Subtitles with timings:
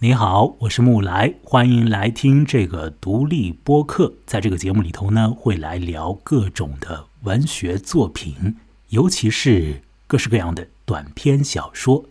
[0.00, 4.14] 你好，我是木来，欢迎来听这个独立播客。
[4.24, 8.54] 在这个节目里头呢，会来聊各种的文学作品，
[8.90, 12.04] 尤其是各式各样的短篇小说。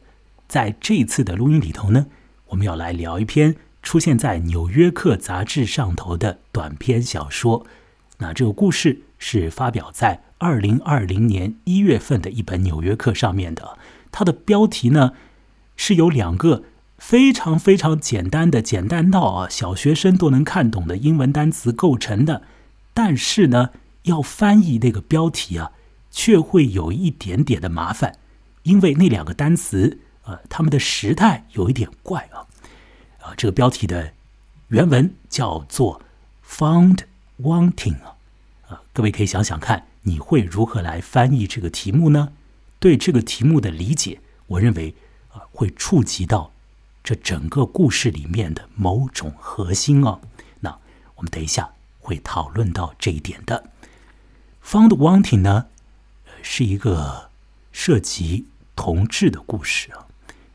[0.49, 2.07] 在这一次的录音里头呢，
[2.47, 7.65] 我们要来聊一篇出现在《纽约客》杂志上头的短篇小说。
[8.17, 13.77] 那这个故事是发表在二零二零年一月份的一本《纽约客》上面的。
[14.11, 15.13] 它的标题呢
[15.77, 16.63] 是由两个
[16.97, 22.41] 非常非常简单的、简单到啊小学生都能看懂的英文单词构成的，
[22.93, 23.69] 但是呢，
[24.03, 25.71] 要翻译那个标题啊，
[26.11, 28.17] 却会有一点点的麻烦，
[28.63, 32.43] 因为那两个单词呃，他们的时态有一点怪啊。
[33.21, 34.13] 啊，这个标题的
[34.69, 36.01] 原文叫做
[36.45, 36.99] “found
[37.41, 38.15] wanting” 啊，
[38.67, 42.33] 啊，各位可以想想看，你会如何来翻译这个题目呢？
[42.79, 44.95] 对这个题目的理解，我认为
[45.29, 46.51] 啊，会触及到
[47.07, 50.19] 这整个故事里面的某种核心哦。
[50.59, 50.77] 那
[51.15, 51.69] 我们等一下
[51.99, 53.69] 会讨论到这一点的。
[54.61, 55.67] Found Wanting 呢，
[56.41, 57.29] 是一个
[57.71, 60.05] 涉及同志的故事啊。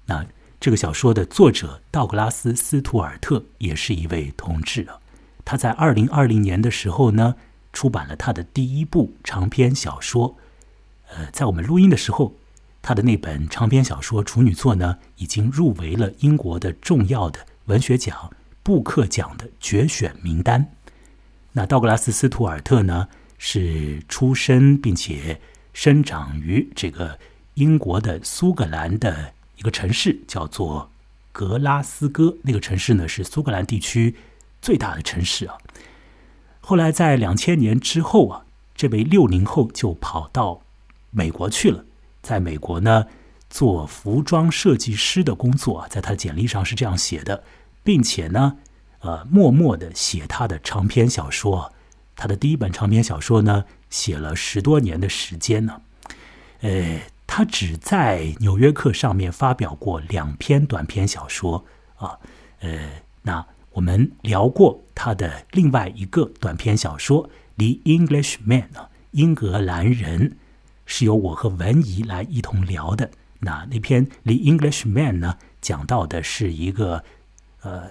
[0.05, 0.27] 那
[0.61, 5.01] 这个小说的作者道格拉斯·斯图尔特也是一位同志啊。
[5.47, 7.37] 他在二零二零年的时候呢，
[7.73, 10.37] 出版了他的第一部长篇小说。
[11.09, 12.35] 呃，在我们录音的时候，
[12.83, 18.31] 他的那本长篇小说处女作呢，已经入围了英国的重要的文学奖
[18.63, 20.73] 布克奖的决选名单。
[21.53, 23.09] 那道格拉斯·斯图尔特呢，
[23.39, 25.41] 是出生并且
[25.73, 27.19] 生长于这个
[27.55, 30.91] 英国的苏格兰的一个城市，叫做
[31.31, 32.37] 格拉斯哥。
[32.43, 34.17] 那个城市呢，是苏格兰地区
[34.61, 35.57] 最大的城市啊。
[36.61, 40.63] 后来在两千年之后啊，这位六零后就跑到。
[41.15, 41.85] 美国去了，
[42.23, 43.07] 在美国呢
[43.51, 47.45] 做服装设计师的工作啊，在他简历上是这样写的，
[47.85, 48.57] 并且呢，
[49.01, 51.73] 呃，默默的写他的长篇小说。
[52.15, 55.83] 他的第一本长篇小说呢，写了十多年的时间呢。
[56.61, 61.65] 呃，他只在《纽约客》上面发表过两篇短篇小说
[61.97, 62.19] 啊。
[62.61, 62.89] 呃，
[63.23, 70.37] 那我们聊过他的另外一个短篇小说《The Englishman》啊，英格兰人。
[70.87, 73.11] 是由我和文怡来一同聊的。
[73.41, 77.03] 那那篇《The Englishman》呢，讲到的是一个
[77.63, 77.91] 呃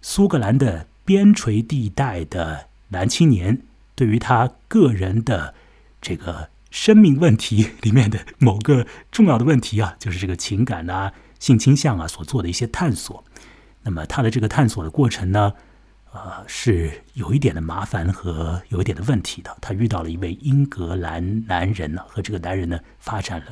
[0.00, 3.62] 苏格兰的边陲地带的男青年，
[3.94, 5.54] 对于他个人的
[6.00, 13.24] 这个生命问题里面的某个重要的问题啊，就是这个情感啊、性倾向啊所做的一些探索。
[13.82, 15.54] 那么他的这个探索的过程呢？
[16.24, 19.56] 呃，是有一点的麻烦和有一点的问题的。
[19.60, 23.46] 他遇到了一位英格兰男人呢，和这个男人呢发展了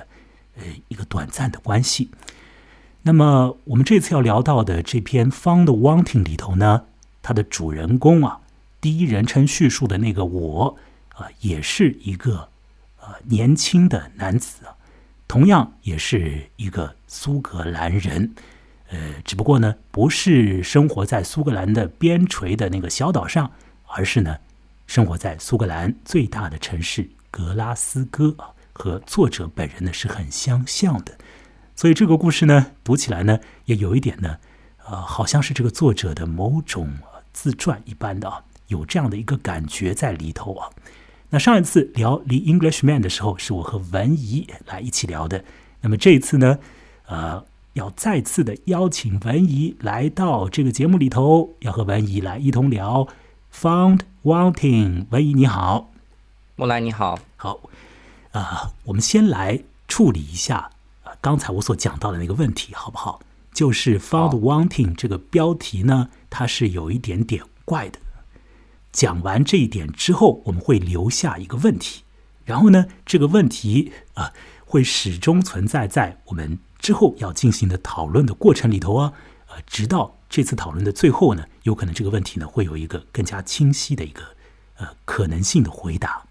[0.56, 2.10] 呃一个短暂的关系。
[3.03, 6.82] 那么我们这次要聊到的这篇《Found Wanting》里头呢，
[7.22, 8.41] 它的主人公啊，
[8.81, 10.77] 第一人称叙述的那个我
[11.15, 12.48] 啊，也是一个
[13.00, 14.75] 呃年轻的男子啊，
[15.28, 18.34] 同样也是一个苏格兰人。
[18.89, 23.51] 呃，只不过呢，不是生活在苏格兰的边陲的那个小岛上，
[23.89, 24.37] 而是呢，
[24.87, 31.19] 生活在苏格兰最大的城市格拉斯哥啊，和作者本人呢是很相像的，
[31.75, 34.39] 所以这个故事呢，读起来呢，也有一点呢，
[34.87, 36.89] 呃，好像是这个作者的某种
[37.33, 40.71] 自传一般的啊，有这样的一个感觉在里头啊。
[41.31, 45.45] 那上一次聊《The Englishman》的时候，是我和文怡来一起聊的，
[45.81, 46.61] 那么这一次呢，
[47.09, 47.45] 呃。
[47.77, 53.05] 要再次的邀请文怡来到这个节目里头，要和文怡来一同聊
[53.55, 55.03] 《Found Wanting》。
[55.11, 55.93] 文怡你好，
[56.57, 57.61] 莫兰你好，好
[58.33, 60.71] 啊，我们先来处理一下
[61.05, 63.21] 啊刚才我所讲到的那个问题，好不好？
[63.53, 67.99] 就是《Found Wanting》这个标题呢，它是有一点点怪的。
[68.91, 72.05] 讲完这一点之后，我们会留下一个问题，
[72.47, 74.33] 然后呢，这个问题啊
[74.65, 76.59] 会始终存在在我们。
[76.79, 79.13] 之后要进行的讨论的过程里头啊，
[79.49, 84.23] 呃，直到这次讨论的最后呢，有可能这个问题呢会有一个更加清晰的一个
[84.77, 86.25] 呃可能性的回答。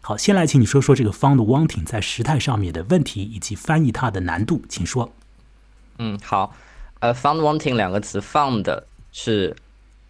[0.00, 5.12] 好，先来请你说说这个 “found wanting” 在时态上面的问题以及翻译它的难度，请说。
[5.98, 6.54] 嗯，好，
[7.00, 9.54] 呃，“found wanting” 两个词，“found” 是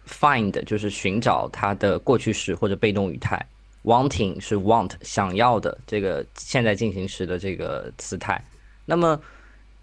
[0.07, 3.45] find，就是寻找它的过去式或者被动语态
[3.83, 8.41] ；“wanting” 是 want，想要的这个现在进行时的这个词态。
[8.85, 9.19] 那么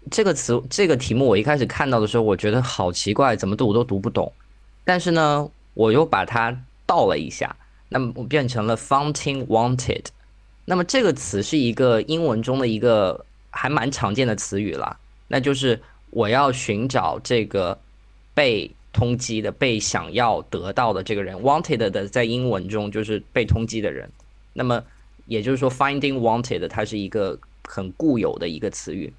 [0.09, 4.31] 这个词，这个题目，我一开始看到的时候，我觉得好奇怪，怎么读我都读不懂。
[4.83, 7.55] 但是呢，我又把它倒了一下，
[7.89, 10.05] 那么变成了 “fountain wanted”。
[10.65, 15.79] 那么这个词是一个英文中的一个还蛮常见的词语了，那就是
[16.09, 17.77] 我要寻找这个
[18.33, 24.09] 被通缉的、被想要得到的这个人，wanted 的在英文中就是被通缉的人。
[24.53, 24.83] 那么
[25.25, 27.37] 也就是说，finding wanted 它是一个
[27.67, 29.13] 很固有的一个词语。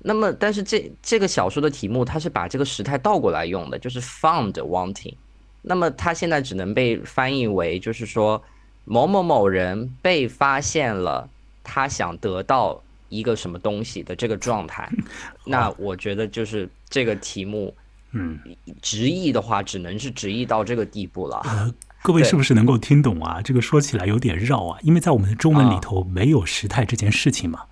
[0.00, 5.14] 那么，但是这这个小说的题目，它是把这个时态倒过来用的，就是 found wanting。
[5.62, 8.42] 那么它现在只能被翻译为，就是说
[8.84, 11.28] 某某某人被发现了，
[11.64, 14.88] 他想得到一个什么东西的这个状态。
[15.44, 17.74] 那我觉得就是这个题目，
[18.12, 18.38] 嗯，
[18.80, 21.40] 直译的话，只能是直译到这个地步了。
[21.44, 23.42] 呃，各位是不是能够听懂啊？
[23.42, 27.64] 这个说起来有点绕啊，因为在我们的中文里头没有时态这件事情嘛。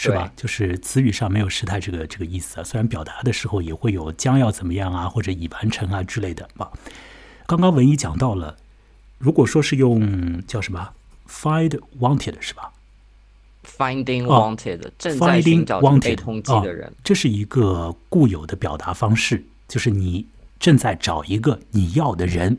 [0.00, 0.32] 是吧？
[0.36, 2.62] 就是词语上没有时态这个这个意思啊。
[2.62, 6.70] 虽然表达的时候也会有将要怎么样啊，或者已完成啊之类的啊。
[7.46, 8.56] 刚刚文一讲到了，
[9.18, 10.90] 如果说是用叫什么
[11.28, 12.72] find wanted 是吧
[13.66, 20.24] ？finding wanted 正在寻找被通缉的人，这是一个固有的表达方式，就是你
[20.60, 22.56] 正在找一个你要的人，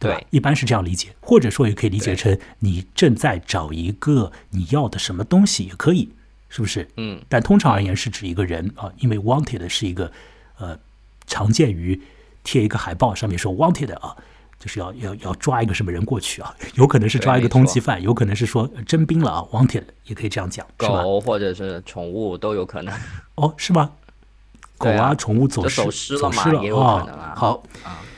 [0.00, 0.26] 对？
[0.30, 6.10] 一般是这样理解，或者说也可以理解成你正在找一个你要的什么东西，也可以。
[6.54, 6.88] 是不是？
[6.96, 10.12] 嗯，但通常而言是指一个人啊，因为 wanted 是一个
[10.56, 10.78] 呃，
[11.26, 12.00] 常见于
[12.44, 14.16] 贴一个海报上面说 wanted 啊，
[14.60, 21.02] 就是要要要抓一个什么人过去啊， 有可能是抓一个通缉犯，有可能是说征兵了啊，wanted 也可以这样讲，是吧？
[21.02, 22.94] 狗或者是宠物都有可能。
[23.34, 23.90] 哦，是吗？
[24.78, 27.34] 狗啊，宠物走失走失了啊。
[27.36, 27.64] 好，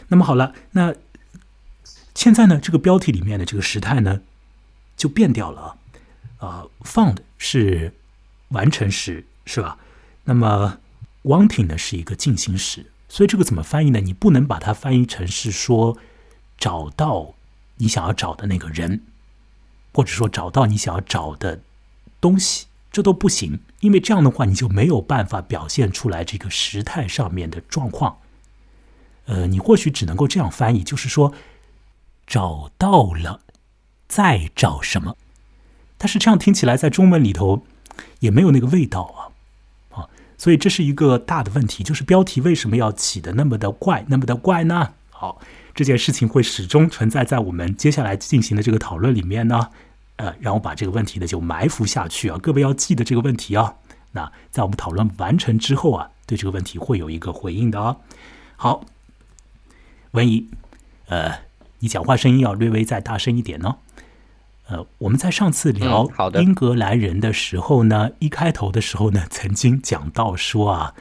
[0.08, 0.94] 那么好了，那
[2.14, 4.20] 现在呢，这个标题里面的这个时态呢
[4.94, 5.76] 就变掉了
[6.36, 7.94] 啊，found 是。
[8.48, 9.78] 完成时是吧？
[10.24, 10.78] 那么
[11.22, 14.00] wanting 呢是一个进行时，所以这个怎么翻译呢？
[14.00, 15.96] 你不能把它翻译成是说
[16.58, 17.34] 找到
[17.76, 19.02] 你想要找的那个人，
[19.92, 21.60] 或者说找到你想要找的
[22.20, 28.18] 东西，这都不行，因为这样的话你就没有办法表现出来这个时态上面的状况。
[29.26, 31.32] 呃，你或许只能够这样翻译，就是说
[32.26, 33.40] 找到了，
[34.08, 35.16] 再找什么？
[35.98, 37.64] 但是这样听起来在中文里头。
[38.20, 44.92] 也没有那个味道啊，啊，所以这是一个大的问题，就是标题为什么要起的那么的怪，那么的怪呢？
[45.10, 45.40] 好，
[45.74, 49.70] 这件事情会始终存在在我们接下来进行的这个讨论里面呢，
[50.16, 53.74] 呃，让我把这个问题呢就埋伏下去啊，各位要记得这个问题啊。
[54.12, 57.96] 那在我们讨论完成之后啊，对这个问题会有一个回应的啊。
[58.56, 58.84] 好，
[60.12, 60.48] 文怡，
[61.08, 61.38] 呃，
[61.80, 63.76] 你讲话声音要略微再大声一点呢。
[64.68, 66.10] 呃，我们在上次聊
[66.40, 70.94] 英格兰人的时候呢，一开头的时候呢，曾经讲到说啊，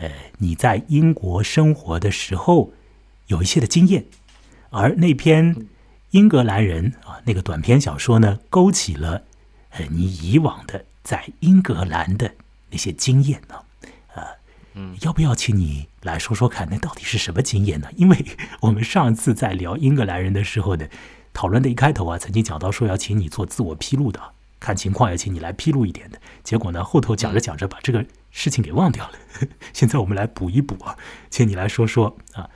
[0.00, 2.74] 呃，你在英国生活的时候
[3.28, 4.04] 有一些的经验，
[4.68, 5.56] 而那篇
[6.10, 9.22] 英格兰人啊那个短篇小说呢，勾起了
[9.70, 12.30] 呃你以往的在英格兰的
[12.70, 13.54] 那些经验呢，
[14.14, 14.28] 啊，
[14.74, 17.88] 嗯，要不要请你来说说看，那到底是什么经验呢？
[17.96, 18.26] 因为
[18.60, 20.86] 我们上次在聊英格兰人的时候呢。
[21.36, 24.18] 讨论的一开头啊，曾经讲到说要请你做自我披露的，
[24.58, 26.18] 看情况要请你来披露一点的。
[26.42, 29.12] 结果呢，后头讲着讲着把这个事情给忘掉了。
[29.74, 30.96] 现在我们来补一补啊，
[31.28, 32.48] 请你来说说啊，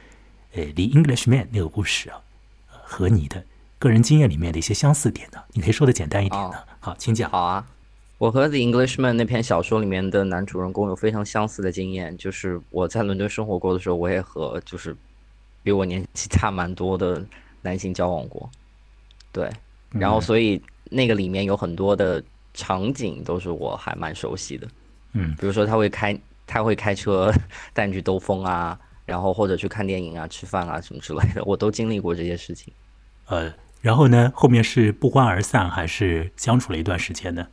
[0.55, 2.23] 呃，《The Englishman》那个故事啊，
[2.71, 3.45] 和你的
[3.79, 6.67] 个人经验里面的一些相似点呢，你可以说的简单一点的。
[6.81, 7.31] 好，请讲。
[7.31, 7.67] 好啊，
[8.17, 14.97] 我和《The Englishman》那篇小说里面的男主人公有非常相似的经验，就是我在伦敦生活过的时候，我也和就是
[15.63, 17.23] 比我年纪差蛮多的
[17.61, 18.51] 男性交往过。
[19.33, 19.51] 对，
[19.91, 20.61] 然后所以
[20.91, 22.23] 那个里面有很多的
[22.55, 24.69] 场景都是我还蛮熟悉的，
[25.13, 27.33] 嗯，比如说他会开他会开车
[27.73, 32.73] 带你去兜风啊，然后或者去看电影啊、吃饭啊什么之类的，我都经历过这些事情。
[33.27, 37.47] 呃，然后呢，后面是不欢而散，还是相处了一段时间呢？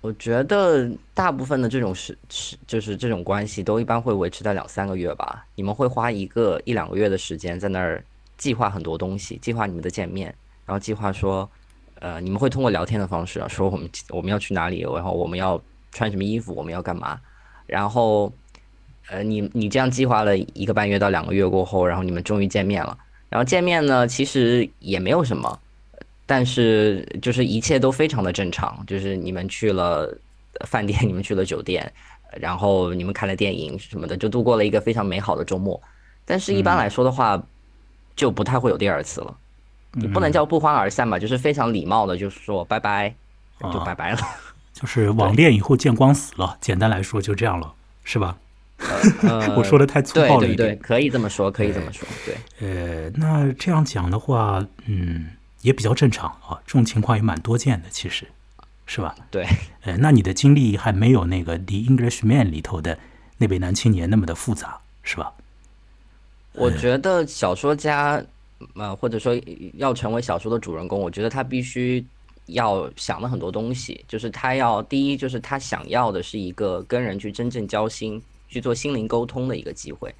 [0.00, 5.44] 我觉得大部分的这种是是就是这种关系都一般会维持在两三个月吧。
[5.56, 8.04] 你们会花一个一两个月的时间在那儿
[8.36, 10.32] 计划很多东西，计划你们的见面。
[10.68, 11.48] 然后计划说，
[11.98, 15.58] 呃，你们会通过聊天的方式啊，说我们我们要去哪里，然后我们要
[15.92, 17.18] 穿什么衣服，我们要干嘛。
[17.66, 18.30] 然后，
[19.08, 22.98] 呃，你你这样计划了一个半月到两个月过后，然后你们终于见面了。
[23.30, 25.58] 然后见面呢，其实也没有什么，
[26.26, 30.14] 但是就是一切都非常的正常，就是你们去了
[30.66, 31.90] 饭店，你们去了酒店，
[32.38, 35.80] 然后你们看了电影什么的，就度过了一个非常美好的周末。
[36.26, 37.42] 但是一般来说的话，
[38.14, 39.34] 就不太会有第二次了。
[39.92, 43.14] 你不能叫不欢而散吧，就是非常礼貌的，就是说拜拜，
[43.72, 44.18] 就拜拜了。
[44.72, 47.72] 就是网恋以后见光死了，简单来说就这样了，
[48.04, 48.36] 是吧？
[49.56, 50.56] 我说的太粗暴了一点。
[50.56, 52.06] 对对对，可以这么说，可以这么说。
[52.24, 52.36] 对。
[52.60, 55.30] 呃，那这样讲的话，嗯，
[55.62, 56.60] 也比较正常啊。
[56.64, 58.24] 这种情况也蛮多见的，其实，
[58.86, 59.16] 是吧？
[59.32, 59.44] 对。
[59.82, 62.96] 呃，那你的经历还没有那个《The Englishman》里头的
[63.38, 65.32] 那位男青年那么的复杂，是吧？
[66.52, 68.22] 我觉得小说家，
[68.74, 69.38] 呃，或者说
[69.74, 72.04] 要成为小说的主人公，我觉得他必须
[72.46, 80.14] 要想的很多东西，就是他要第一，就是他想要的是一个跟人去真正交心、去做心灵沟通的一个机会，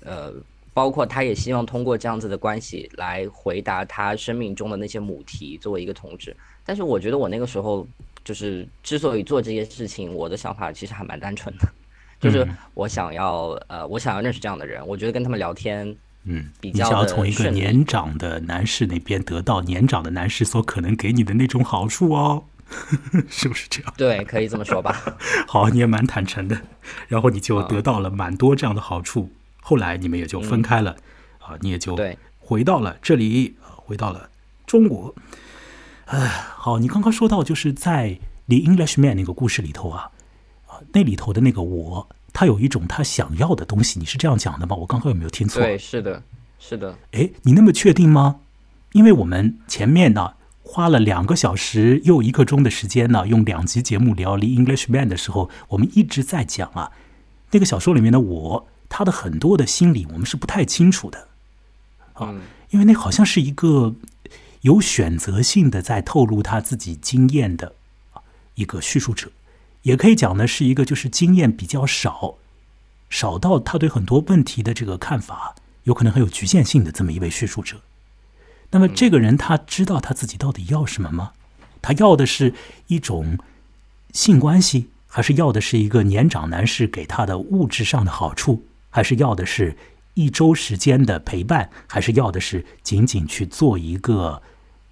[0.00, 0.32] 呃，
[0.74, 6.36] 包括他也希望通过这样子的关系来回答他生命中的那些母题，作为一个同志。
[6.64, 7.86] 但是我觉得我那个时候
[8.24, 11.68] 就是之所以做这些事情，我的想法其实还蛮单纯的。
[12.22, 15.92] 就是我想要，呃，我想要认识这样的人，我觉得跟他们聊天，
[16.24, 22.44] 嗯，你想要从一个年长的男士那边得到年长的男士所可能给你的那种好处哦，
[23.28, 23.92] 是不是这样？
[23.96, 25.02] 对，可以这么说吧。
[25.48, 26.60] 好，你也蛮坦诚的，
[27.08, 30.96] 然后你就得到了蛮多这样的好处，后来你们也就分开了，
[31.38, 31.98] 啊，你也就
[32.38, 34.30] 回到了这里，回到了
[34.66, 35.14] 中国。
[36.06, 36.18] 哎，
[36.56, 38.10] 好，你刚刚说到就是在
[38.46, 40.10] 《The Englishman》那个故事里头啊
[40.66, 40.78] 啊。
[40.92, 44.74] 那里头的那个我，他有一种他想要的东西，你是这样讲的吗？
[44.76, 45.62] 我刚刚有没有听错？
[45.62, 46.22] 对，是的，
[46.58, 46.96] 是的。
[47.12, 48.40] 哎，你那么确定吗？
[48.92, 56.92] 因为我们前面呢花了两个小时又一个钟的时间呢，用两集节目聊《The Englishman》的时候，我们一直在讲啊，
[57.50, 61.28] 那个小说里面的我，他的很多的心理我们是不太清楚的
[62.14, 62.34] 啊，
[62.70, 63.94] 因为那好像是一个
[64.62, 67.74] 有选择性的在透露他自己经验的
[68.54, 69.30] 一个叙述者。
[69.82, 72.36] 也可以讲呢，是一个就是经验比较少，
[73.10, 77.80] 少到他对很多问题的这个看法有可能很有局限性的这么一位叙述者。
[78.70, 81.32] 那么这个人他知道他自己到底要什么吗？
[81.82, 82.54] 他要的是
[82.86, 83.36] 一种
[84.12, 89.76] 性关系，还是要的是一个年长男士给他的物质上的好处，还是要的是
[90.14, 94.40] 一周时间的陪伴，还是要的是仅仅去做一个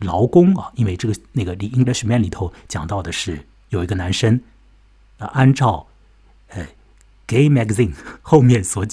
[0.00, 0.72] 劳工啊？
[0.74, 4.40] 因为这个那个《The Englishman》里头讲到的是有一个男生。
[5.28, 5.86] 按照，
[6.48, 6.64] 呃，
[7.26, 8.86] 《Gay Magazine》后面所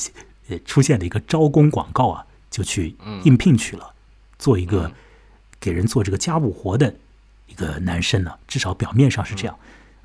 [0.50, 3.94] 呃出现的一个招工广告啊，就去应聘去了，
[4.38, 4.92] 做一个
[5.60, 6.96] 给人做这个家务活的
[7.48, 8.38] 一个男生呢。
[8.48, 9.58] 至少表面上是这样，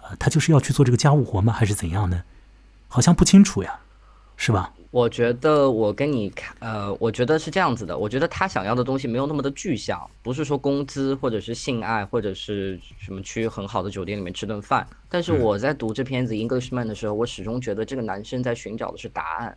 [0.03, 1.53] 呃，他就是要去做这个家务活吗？
[1.53, 2.25] 还是怎样呢？
[2.89, 3.81] 好像不清楚呀，
[4.37, 4.73] 是吧？
[4.93, 7.97] 我觉得我跟你看，呃，我觉得是这样子的。
[7.97, 14.87] 我觉得他想要的东西没有那么的具象，不是说工资，或者是性爱，或者是什么去很好的酒店里面吃顿饭。
[15.09, 19.57] 但是我在读这篇《Englishman》的时候，我始终觉得这个男生在寻找的是答案。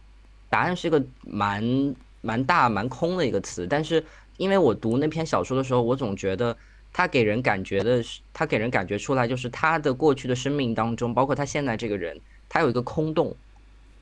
[0.50, 3.68] 答案是一个蛮蛮大蛮空的一个词。
[3.68, 4.01] 但是
[4.38, 6.56] 因为我读那篇小说的时候，我总觉得
[6.94, 13.36] 他给人感觉的是，他给人感觉出来就是他的过去的生命当中，包括他现在这个人，他有一个空洞。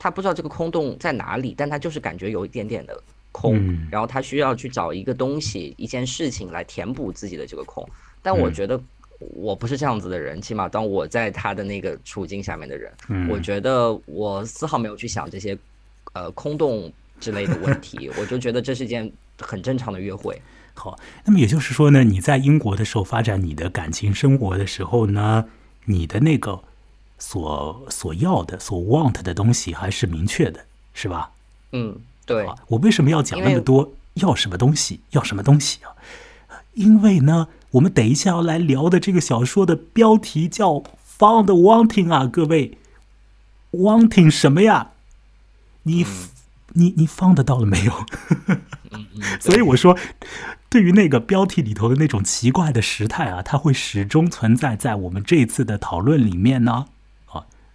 [0.04, 3.56] 他不知道这个空洞在哪里，但他就是感觉有一点点的空，
[3.90, 7.88] 然后他需要去找一个东西、一件事情来填补自己的这个空。
[8.22, 8.78] 但我觉得
[9.18, 12.92] 我不是这样子的人，起码当我在他的那个处境下面的人，
[13.30, 15.58] 我觉得我丝毫没有去想这些
[16.12, 16.92] 呃空洞
[17.22, 20.38] 之类的问题，我就觉得这是一件很正常的约会。
[20.76, 25.46] 好，那么也就是说呢，你在英国的时候发展你的感情生活的时候呢，
[25.86, 26.62] 你的那个。
[27.26, 31.32] 所所要的、所 want 的东西还是明确的，是吧？
[31.72, 32.46] 嗯，对。
[32.68, 33.94] 我为什么要讲那么多？
[34.16, 35.00] 要什么东西？
[35.12, 35.96] 要什么东西啊？
[36.74, 40.72] 因为呢，我们等一下要来聊的这个小说的标题叫
[41.18, 42.78] 《Found Wanting》啊，各位
[43.72, 44.92] ，Wanting 什么呀？
[45.84, 46.06] 你
[46.74, 48.06] 你你 found 到了没有？
[49.40, 49.98] 所以我说，
[50.70, 56.88] 对于那个标题里头的那种奇怪的时态啊，它会始终存在在我们这一次的讨论里面呢。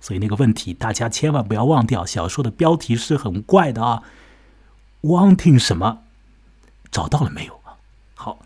[0.08, 2.06] 所以那个问题，大家千万不要忘掉。
[2.06, 4.02] 小说的标题是很怪的啊
[5.02, 5.98] ，“wanting 什么”，
[6.90, 7.76] 找到了没有啊？
[8.14, 8.38] 好，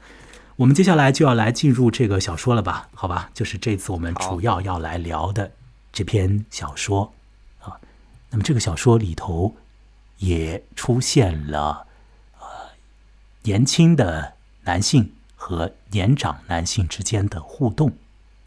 [0.57, 2.88] 我们接下来就要来进入这个小说了吧？
[2.95, 5.52] 好吧，就是这次我们主要要来聊的
[5.92, 7.12] 这篇小说
[7.61, 7.78] 啊。
[8.31, 9.54] 那么这个小说里头
[10.16, 11.87] 也出现了
[12.40, 12.47] 呃
[13.45, 14.33] 年轻的
[14.64, 17.92] 男性和年长男性之间的互动，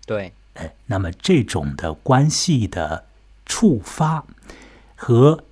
[0.05, 0.33] 对。
[0.55, 3.05] 哎，那么这种的关系的
[3.45, 4.25] 触发
[4.95, 5.43] 和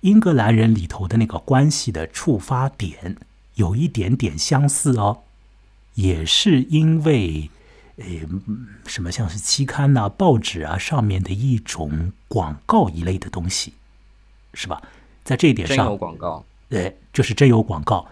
[0.00, 3.16] 英格兰人里头的那个关系的触发点
[3.54, 5.22] 有一点点相似哦，
[5.94, 7.50] 也是因为
[7.96, 8.04] 呃
[8.86, 13.74] 什么像是期刊呐、报纸啊上面的一种广告一类的东西，
[14.54, 14.80] 是吧？
[15.22, 18.06] 在这一点上，真有广告，对，就是真有广告。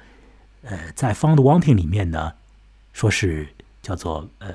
[0.62, 2.34] 呃，在《Found Wanting》里面呢，
[2.92, 3.48] 说是
[3.82, 4.54] 叫做呃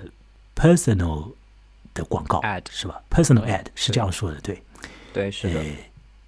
[0.56, 1.34] personal。
[2.00, 4.62] 的广告 ad 是吧？Personal ad 是这样说的，对，
[5.14, 5.62] 对，是的。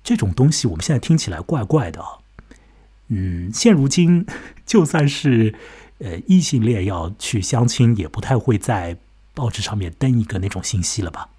[0.03, 2.19] 这种东西我们现在听起来怪怪的啊。
[3.07, 4.25] 嗯，现如今
[4.65, 5.53] 就算是
[5.99, 8.97] 呃异性恋要去相亲，也不太会在
[9.33, 11.29] 报纸上面登一个那种信息了吧？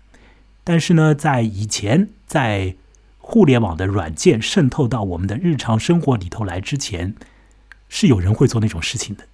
[0.65, 2.77] 但是呢，在以前，在
[3.19, 7.15] 互联网的软件渗透到我们的日常生活里头来之前，
[7.89, 9.27] 是有人会做那种事情的。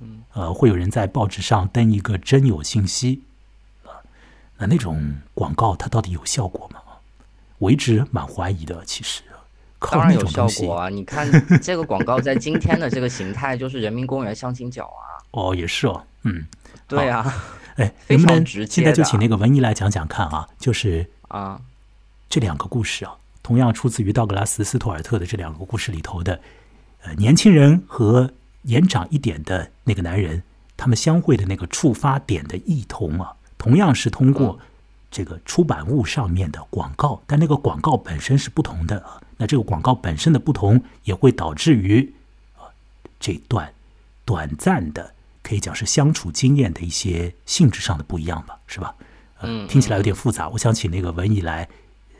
[0.00, 3.31] 嗯，呃，会有人在报纸上登一个真有信息，啊，
[4.62, 6.80] 那那种广告它到底有效果吗？
[7.58, 8.84] 我一直蛮怀疑的。
[8.84, 9.22] 其实，
[9.90, 10.88] 当然有效果啊！
[10.88, 11.28] 你看
[11.60, 15.18] 这个广告在今天的这个形态，就是人民公园相亲角啊。
[15.32, 16.46] 哦，也是哦，嗯，
[16.86, 17.34] 对啊，
[17.74, 20.48] 哎，非能不能常直接现在就请那个文艺来讲讲看啊？
[20.60, 21.60] 就是啊，
[22.28, 26.40] 这两个故事啊，同样出自于道格拉斯·斯图尔特的这两个故事里头的，
[27.02, 28.30] 呃，年轻人和
[28.62, 30.44] 年长一点的那个男人，
[30.76, 34.58] 他们相会的那个触发点的异同啊，同样是通过
[35.08, 39.22] 这个出版物上面的广告，但那个广告本身是不同的啊。
[39.36, 42.12] 那这个广告本身的不同，也会导致于
[42.56, 42.66] 啊
[43.20, 43.72] 这段
[44.24, 45.14] 短暂的
[45.44, 48.92] 可以讲是相处经验的一些性质上的不一样吧，是吧？
[49.68, 51.68] 听起来有点复杂，我想请那个文艺来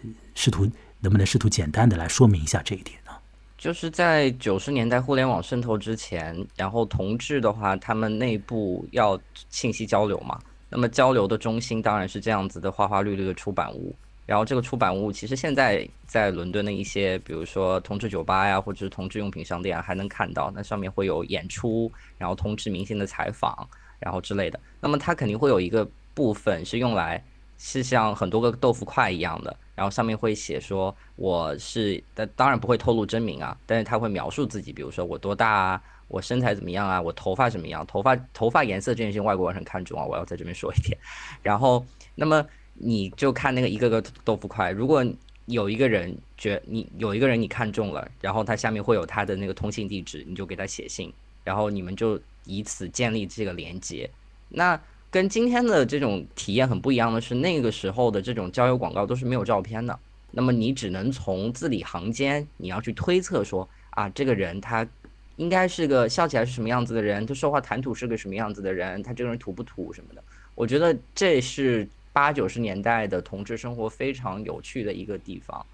[0.05, 0.71] 呃试图
[1.01, 3.11] 能不能试图简单的来说明一下这一点呢？
[3.59, 9.19] 就是在九十年代互联网渗透之前，然后同志的话，他们内部要
[9.51, 10.41] 信息交流嘛，
[10.73, 13.95] 那么交流的中心当然是这样子的花花绿绿的出版物。
[14.25, 20.51] 然后这个出版物其实现在在伦敦的一些，比如说同志酒吧呀，或者是同志用品商店啊，还能看到。
[20.55, 24.59] 那上面会有演出，然后同志明星的采访，然后之类的。
[24.81, 27.23] 那么它肯定会有一个部分是用来
[27.59, 40.97] 是像很多个豆腐块一样的，然后上面会写说我是，但当然不会透露真名啊，但是他会描述自己，比如说我多大啊，我身材怎么样啊，我头发怎么样，头发头发颜色这件事情外国人很看重啊，我要在这边说一点。
[41.43, 45.05] 然后，那么你就看那个一个个豆腐块，如果
[45.47, 51.13] 有一个人觉你有一个人你看中了，然后他下面会有他的那个通信地址，你就给他写信，
[51.45, 54.09] 然后你们就以此建立这个连接。
[54.49, 54.81] 那
[55.13, 59.97] 跟今天的这种体验很不一样的是，那个时候的这种交友广告都是没有照片的，
[60.31, 64.89] 那么你只能从字里行间，你要去推测说啊，这个人他
[65.37, 70.25] 应该是个笑起来是什么样子的人，他说话谈吐是个什么样子的人，他这个人土不土什么的。
[70.55, 75.67] 我觉得这是八九十年代的同志生活非常有趣的一个地方。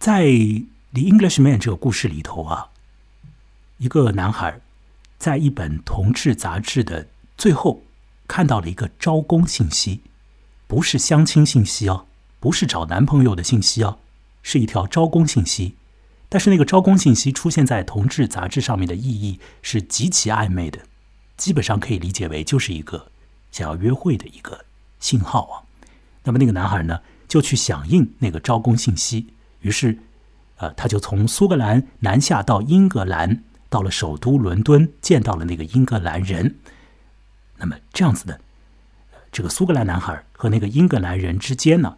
[0.00, 0.24] 在
[0.92, 2.68] 《The Englishman》这个故事里头啊，
[3.76, 4.60] 一个男孩
[5.16, 7.82] 在一本同志杂志的最后
[8.28, 10.02] 看到了一个招工信息，
[10.68, 12.06] 不是相亲信息哦，
[12.38, 13.98] 不是找男朋友的信息哦，
[14.42, 15.74] 是一条招工信息。
[16.28, 20.80] 但是那个招工信息出现在同志杂志上面的意义是极其暧昧的，
[21.38, 23.10] 基本上可以理解为就是一个
[23.50, 24.66] 想要约会的一个
[25.00, 25.54] 信号啊。
[26.24, 29.28] 那么那个男孩呢，就去响应那个招工信息，
[29.62, 29.98] 于是，
[30.58, 36.56] 呃，他就从苏格兰南下到英格兰，到了首都伦敦，见到了那个英格兰人。
[37.58, 38.40] 那么这样子的，
[39.30, 41.96] 这个苏格兰男孩和那个英格兰人之间呢，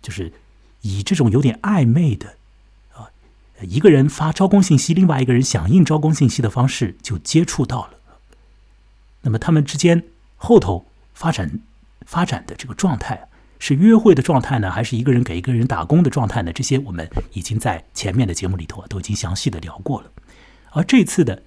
[0.00, 0.32] 就是
[0.80, 2.36] 以这种有点暧昧的，
[2.94, 3.10] 啊、
[3.60, 7.94] 一个人发招工信息，另外一个人响应招工信息的方式就接触到了。
[9.22, 10.02] 那么他们之间
[10.36, 11.60] 后头发展
[12.06, 13.26] 发展的这个状态。
[13.62, 16.50] 是约会的状态呢，还是一个人给一个人打工的状态呢？
[16.50, 20.10] 这些我们已经在前面的节目里头啊都已经详细的聊过了。
[20.70, 21.36] 而这次的《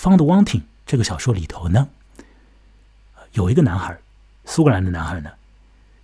[0.00, 1.88] Found Wanting》这个小说里头呢，
[3.36, 3.98] 有一个男孩，
[4.46, 5.30] 苏格兰的男孩呢，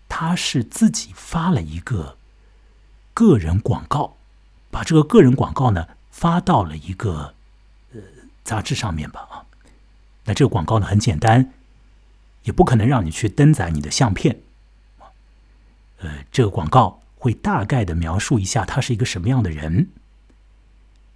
[0.07, 2.19] 他是自己发了一个
[3.15, 4.17] 个人广告，
[4.71, 7.33] 把这个个人广告呢发到了一个
[7.95, 8.01] 呃
[8.45, 9.47] 杂志上面吧啊。
[10.27, 11.55] 那这个广告呢很简单，
[12.43, 14.41] 也不可能让你去登载你的相片。
[16.01, 19.89] 呃，这个广告会大概的描述一下他是一个什么样的人。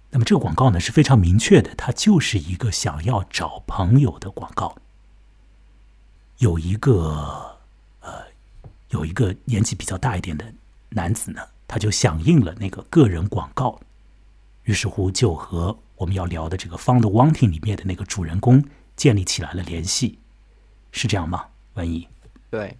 [0.09, 4.77] 那么这个广告呢是非常明确的，它就是一个想要找朋友的广告。
[6.39, 7.57] 有一个
[8.01, 8.11] 呃，
[8.89, 10.45] 有一个年纪比较大一点的
[10.89, 13.79] 男子呢，他就响应了那个个人广告，
[14.63, 18.63] 于是乎就和我们要聊的这个《Found Wanting》里面的那个主人公
[18.95, 20.19] 建立起来了联系，
[20.91, 21.45] 是这样吗？
[21.73, 22.07] 文艺？
[22.51, 22.77] 对，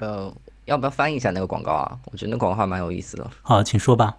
[0.00, 0.34] 呃，
[0.66, 1.98] 要不要翻译一下那个广告啊？
[2.12, 3.30] 我觉得那广告还蛮有意思的。
[3.42, 4.16] 好，请说吧。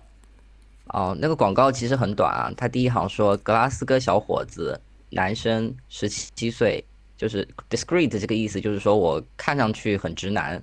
[0.88, 4.80] 哦，那个广告其实很短啊，他第一行说格拉斯哥小伙子，
[5.12, 6.84] 男生，十七岁，
[7.18, 10.62] 就是 discreet 这个意思，就是说我看上去很直男，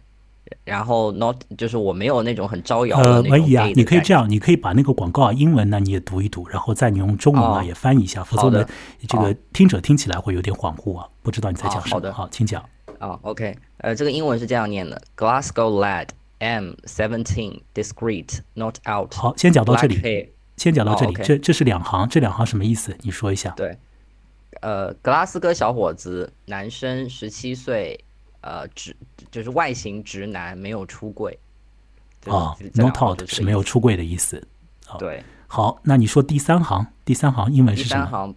[0.65, 8.69] 然后 not 就是我没有那种很招摇的呃，那种文艺啊你可以这样，你可以把那个广告啊英文呢你也读一读，然后再你用中文啊哦也翻译一下，否则好的我们
[9.09, 11.95] 这个听者听起来会有点恍惚啊，不知道你在哦讲什么。
[11.95, 12.63] 好的好，请讲。
[12.99, 19.13] 啊、o k 呃，这个英文是这样念的：Glasgow lad, M seventeen, discreet, not out。
[19.13, 21.13] 好，先讲到这里先讲到这里。
[21.13, 22.97] 哦，OK 这这是两行，这两行什么意思？
[23.01, 23.51] 你说一下。
[23.57, 23.77] 对，
[24.61, 27.99] 呃，格拉斯哥小伙子，男生，十七岁，
[28.43, 28.95] 呃，直
[29.31, 31.37] 就是外形直男，没有出柜。
[32.27, 34.41] 哦，not out 就是是没有出柜的意思。
[34.99, 35.25] 对。
[35.49, 38.05] 好，那你说第三行，第三行英文是什么？
[38.05, 38.35] 第三行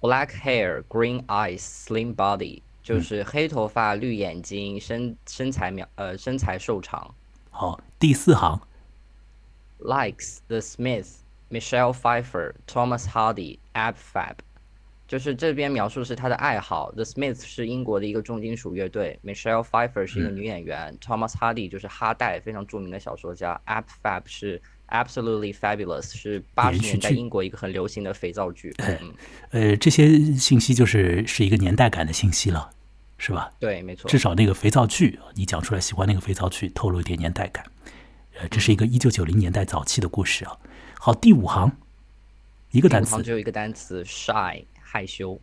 [0.00, 7.14] ，black hair, green eyes, slim body，就是黑头发、绿眼睛，身身材苗呃身材瘦长。
[7.50, 8.60] 好，第四行
[9.80, 11.16] likes The Smiths,
[11.50, 14.36] Michelle Pfeiffer, Thomas Hardy, Ab Fab，
[15.08, 16.90] 就是这边描述是他的爱好。
[16.92, 26.16] The Smiths 是英国的一个重金属乐队，Michelle Pfeiffer 是一个女演员、t h o m a s Hardy 就是哈代非常著名的小说家，Ab Fab 是 Absolutely Fabulous
[26.16, 28.74] 是八十年代英国一个很流行的肥皂剧。
[28.78, 28.98] 嗯，
[29.50, 32.70] 呃，这些信息就是是一个年代感的信息了，
[33.18, 33.52] 是吧？
[33.58, 34.18] 对，没错至。
[34.18, 37.64] 少那个肥皂剧，你讲出来喜欢那个肥皂剧，透露一点年代感。
[38.38, 40.56] 呃，这是一个一九九零年代早期的故事啊。
[40.98, 41.70] 好，第五行
[42.72, 45.38] 一个单词第五行，只有一个单词 shy 害羞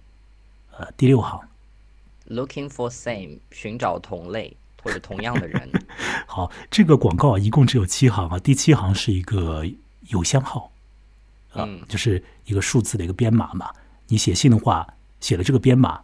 [0.72, 1.40] 呃，第六行
[2.30, 5.70] ，looking for same 寻找同类或者同样的人。
[6.26, 9.66] 好，这个广告一共只有七行啊，第七行是一个
[10.08, 10.72] 邮箱号，
[11.52, 13.70] 啊，嗯就是一个数字的一个编码嘛。
[14.08, 14.88] 你写信的话，
[15.20, 16.02] 写了这个编码，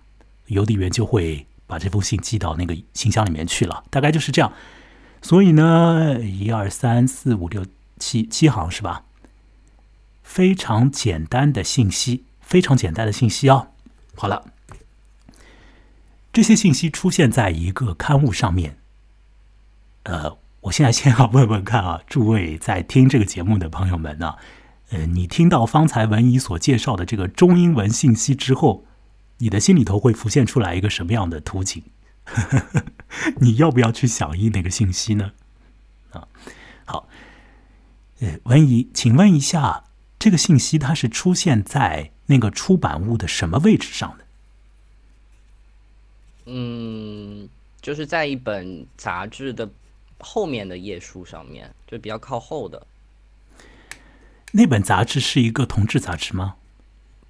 [0.48, 4.52] 邮递员就会把这封信寄到那个信箱里面去了，大概就是这样。
[5.22, 7.66] 所以呢，一二三四五六
[7.98, 9.06] 七七行是吧？
[10.22, 13.68] 非常简单的信息，非常简单的信息啊。
[14.16, 14.44] 好了，
[16.34, 18.80] 这些信息出现在一个刊物上面。
[20.04, 24.34] 呃，我现在先要问问看啊， 诸位在听这个节目的朋友们呢、
[24.90, 28.84] 呃，你听到方才文怡所介绍的这个中英文信息之后，
[29.38, 31.84] 你的心里头会浮现出来一个什么样的图景？
[33.40, 35.34] 你要不要去响应那个信息呢？
[36.12, 36.28] 啊，
[36.86, 37.08] 好，
[38.22, 39.84] 呃，文怡，请问一下，
[40.18, 44.26] 这个信息它是出现在那个出版物的什么位置上的？
[46.46, 47.50] 嗯，
[47.82, 49.68] 就是在一本杂志的
[50.20, 52.86] 后面的页数上面，就比较靠后的。
[54.52, 56.56] 那本杂志是一个同志杂志吗？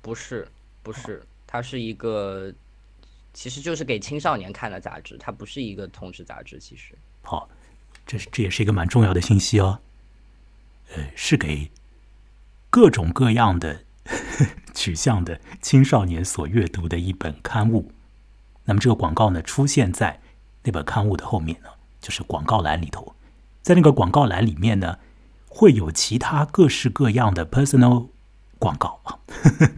[0.02, 0.46] 不是，
[0.84, 2.54] 不是，它是一个，
[3.34, 6.60] 其实就是给青少年看的杂志，它不是一个同志杂志。
[6.60, 7.50] 其实，好，
[8.06, 9.80] 这是这也是一个蛮重要的信息哦。
[10.94, 11.72] 呃，是给
[12.70, 13.84] 各种各样的
[14.74, 17.92] 取向的青少年所阅读的一本刊物。
[18.66, 20.20] 那么这个广告呢，出现在
[20.64, 23.16] 那本刊物的后面呢，就是广告栏里头。
[23.62, 25.00] 在那个广告栏里面呢，
[25.48, 28.08] 会有其他各式各样的 personal
[28.58, 29.20] 广告啊。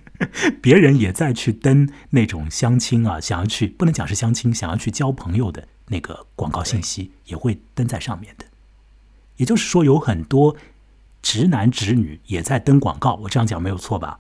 [0.62, 8.46] 别人也在去登那种相亲啊，想要去不能讲是相亲，想要去交朋友的那个广告信息也会登在上面的。
[9.38, 10.56] 也就是说，有很多
[11.24, 14.20] 直男直女也在登广告，我这样讲没有错吧？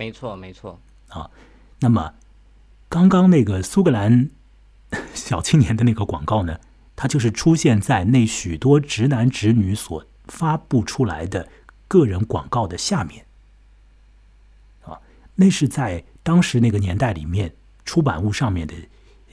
[0.00, 0.80] 没错，没错。
[1.08, 1.30] 啊
[1.80, 2.14] 那么，
[2.88, 4.30] 刚刚那个苏格兰
[5.12, 6.58] 小青年的那个广告呢，
[6.96, 11.50] 它就是出现在那许多直男直女所发布出来的
[11.86, 13.26] 个人广告的下面。
[14.86, 14.98] 啊，
[15.34, 18.74] 那是在当时那个年代里面出版物上面的，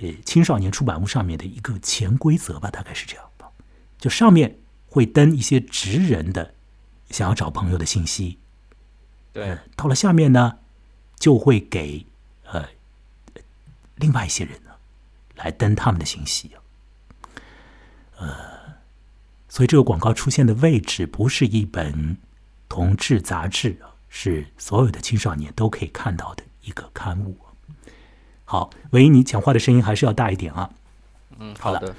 [0.02, 3.50] 呃，青少年出版物上面的一个潜规则吧，大概是这样吧。
[3.98, 6.54] 就上面会登一些直人的
[7.10, 8.38] 想要找朋友的信息，
[9.38, 10.58] 对，到了下面呢，
[11.19, 12.08] 就会给
[12.52, 12.69] 呃
[13.97, 14.71] 另外一些人呢
[15.36, 16.54] 来登他们的信息
[18.17, 18.28] 呃，
[19.47, 22.17] 所以这个广告出现的位置不是一本
[22.67, 27.38] 同志杂志啊，是所有的青少年都可以看到的一个刊物。
[28.43, 30.71] 好，唯一你讲话的声音还是要大一点啊。
[31.38, 31.95] 嗯，好了的。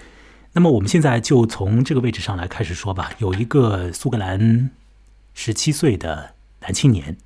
[0.55, 3.13] 那么我们现在就从这个位置上来开始说吧。
[3.19, 4.71] 有一个苏格兰
[5.35, 7.17] 十七岁的男青年，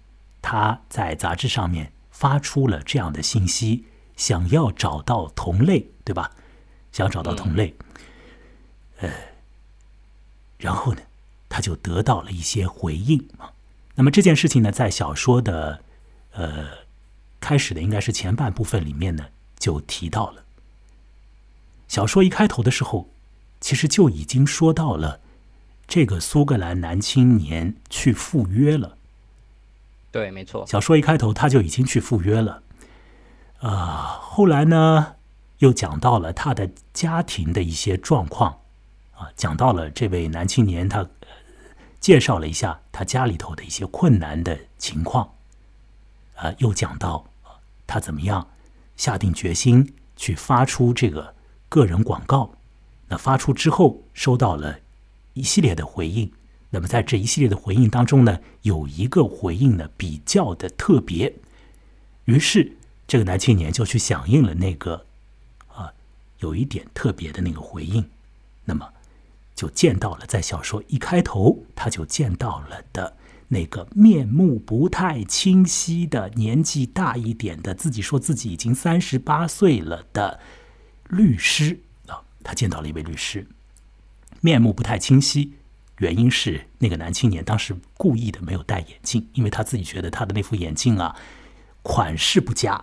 [0.42, 6.32] 他在杂志上面发出了这样的信息，想要找到同类，对吧？
[6.92, 7.74] 想找到同类，
[8.98, 9.10] 呃，
[10.58, 11.00] 然后呢，
[11.48, 13.50] 他就得到了一些回应啊。
[13.94, 15.82] 那么这件事情呢，在小说的
[16.32, 16.66] 呃
[17.40, 19.24] 开始的应该是前半部分里面呢，
[19.58, 20.44] 就提到了。
[21.88, 23.08] 小说一开头的时候，
[23.60, 25.20] 其实就已经说到了
[25.86, 28.98] 这个苏格兰男青年去赴约了。
[30.12, 30.64] 对，没错。
[30.66, 32.62] 小说一开头他就已经去赴约了，
[33.60, 35.14] 啊、后来呢
[35.58, 38.60] 又讲到了他的家庭的一些状况，
[39.16, 41.08] 啊，讲到了这位男青年他、
[41.98, 45.32] 介绍了一下他家里头的一些困难的情况，
[46.36, 47.24] 啊，又讲到
[47.86, 48.46] 他怎么样
[48.96, 51.34] 下定决心去发出这个
[51.70, 52.50] 个人广告，
[53.08, 54.78] 那发出之后收到了
[55.32, 56.30] 一系列的回应。
[56.74, 61.34] 那么在这一系列的回应当中呢，有一个回应呢比较的特别，
[62.24, 62.72] 于是
[63.06, 65.04] 这个男青年就去响应了那个
[65.68, 65.92] 啊
[66.38, 68.08] 有一点特别的那个回应，
[68.64, 68.88] 那么
[69.54, 73.16] 就见到了，在小说一开头他就见到了的
[73.48, 80.40] 那个面目不太清晰的、年纪大一点的、自己说自己已经三十八岁了的
[81.10, 81.78] 律师。
[82.06, 83.46] 啊，他见到了一位律师，
[84.40, 85.52] 面目不太清晰，
[86.02, 91.16] 原因是那个男青年当时故意的没有戴眼镜，因为他自己觉得他的那副眼镜啊。
[91.84, 92.80] 款式不佳，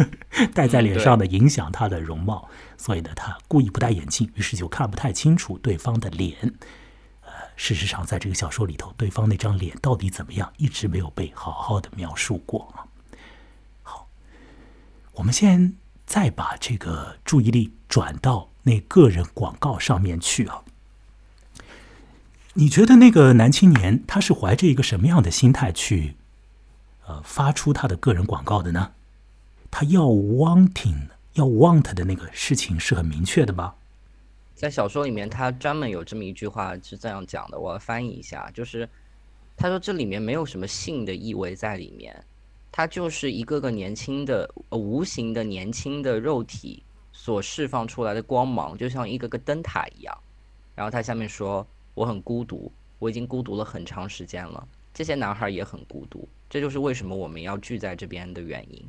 [0.52, 6.36] 戴在脸上的影响他的容貌，所以呢，他故意不戴眼镜，于是就看不太清楚对方的脸。
[7.22, 12.84] 呃，事实上，在这个小说里头，对方那张脸到底怎么样，一直没有被好好的描述过啊。
[13.82, 14.06] 好，
[15.14, 20.62] 我们先再把这个注意力转到那个人广告上面去啊。
[22.54, 26.16] 你觉得那个男青年他是怀着一个什么样的心态去？
[27.06, 28.92] 呃，发出他的个人广告的呢？
[29.70, 33.74] 他要 wanting 要 want 的那个事情是很明确的吧？
[34.54, 38.86] 在小说里面，他专门有这么一句话是这样讲的，我要翻译一下，就是
[39.56, 42.22] 他说这里面没有什么性的意味在里面，
[42.70, 50.16] 它就是一个个年轻的、无形的年轻的肉体所释放出来的光芒，就像一个个灯塔一样。
[50.74, 54.66] 然后他下面说：“我很孤独，我已经孤独了很长时间了。
[54.94, 58.84] 这些男孩也很孤独。”这就是为什么我们要聚在这边的原因，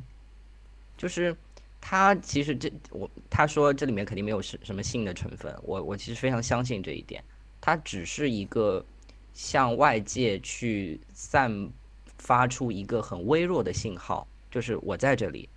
[0.98, 1.34] 就是
[1.80, 7.24] 他其实这我他说这里面肯定没有什什么性的成分，我我其实非常相信这一点，
[7.62, 8.84] 他只是一个
[9.32, 11.70] 向外界去散
[12.18, 15.48] 发出一个很微弱的信号，就是我在这里，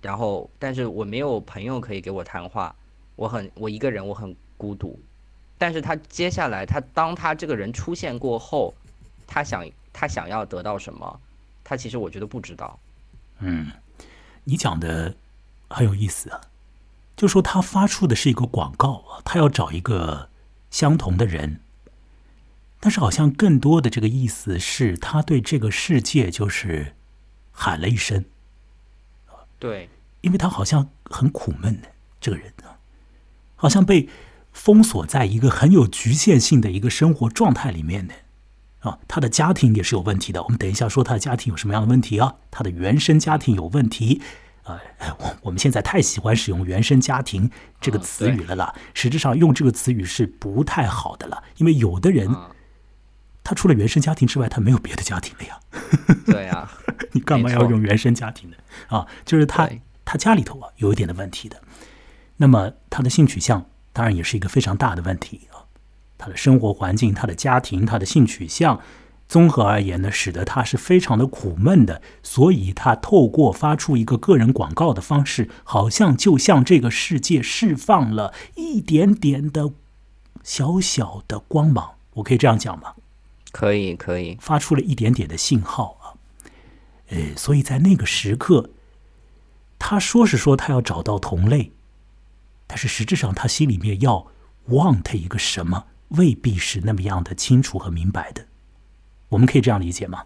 [0.00, 2.74] 然后但是我没有朋友可以给我谈话，
[3.16, 4.98] 我很我一个人我很孤独，
[5.60, 8.74] 但是他接下来他当他这个人出现过后，
[9.26, 11.20] 他想他想要得到什么？
[11.62, 12.78] 他其实我觉得不知道，
[13.40, 13.70] 嗯，
[14.44, 15.14] 你讲的
[15.68, 16.40] 很有意思啊，
[17.14, 20.30] 就说他发出的是一个广告啊，他要找一个
[20.70, 21.60] 相同的人，
[22.80, 26.96] 但是好像更多的这个意思是他对这个世界就是
[27.52, 28.24] 喊了一声，
[29.58, 29.90] 对，
[30.22, 32.80] 因为他好像很苦闷的这个人啊，
[33.56, 34.08] 好像被
[34.52, 38.14] 封锁在一个很有局限性的一个生活状态里面的。
[38.80, 40.42] 啊，他的家庭也是有问题的。
[40.42, 42.36] 我们等一下说他的家庭有什么样的问题啊？
[42.50, 44.22] 他的原生家庭有问题。
[44.64, 44.78] 呃，
[45.18, 48.74] 我我们现在太喜欢使用“原生家庭”这个词语了啦。
[48.94, 52.34] 实质上用这个词语是不太好的了，因为有的人
[53.42, 55.60] 他除了原生家庭之外，他没有别的家庭了呀。
[56.24, 56.70] 对呀，
[57.12, 58.56] 你干嘛要用原生家庭呢？
[58.88, 59.68] 啊，就是他
[60.04, 61.60] 他家里头啊有一点的问题的。
[62.36, 63.66] 那么他的性取向
[64.00, 65.60] 当然也是一个非常大的问题啊。
[66.16, 68.80] 他的生活环境、他的家庭、他的性取向，
[69.28, 72.00] 综合而言呢，使得他是非常的苦闷的。
[72.22, 79.70] 所以，他透过发出一个个人广告的方式，好像就向这个世界释放了一点点的
[80.42, 81.96] 小小的光芒。
[82.14, 82.94] 我可以这样讲吗？
[83.52, 86.16] 可以，可以，发出了一点点的信号啊。
[87.10, 88.70] 呃，所以在那个时刻，
[89.78, 91.72] 他说是说他要找到同类，
[92.70, 94.28] 但是实质上他心里面要
[94.68, 95.86] want 一个什么？
[96.10, 98.46] 未必是那么样的清楚和明白的，
[99.28, 100.24] 我们可以这样理解吗？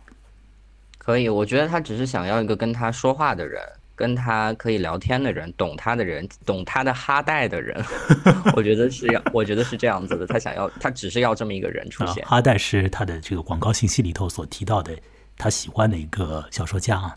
[0.99, 3.63] 可以，我觉得他只是想要一个跟他说话的人，
[3.97, 7.83] 跟他可以聊天的人，懂他的人，懂他的哈代的人。
[8.55, 10.27] 我觉得是要，我觉得是这样子的。
[10.27, 12.23] 他想要，他只是要这么一个人出现。
[12.27, 14.95] 哈代是他的这个广告信息里头所提到的，
[15.39, 17.17] 他喜欢的一个小说家啊。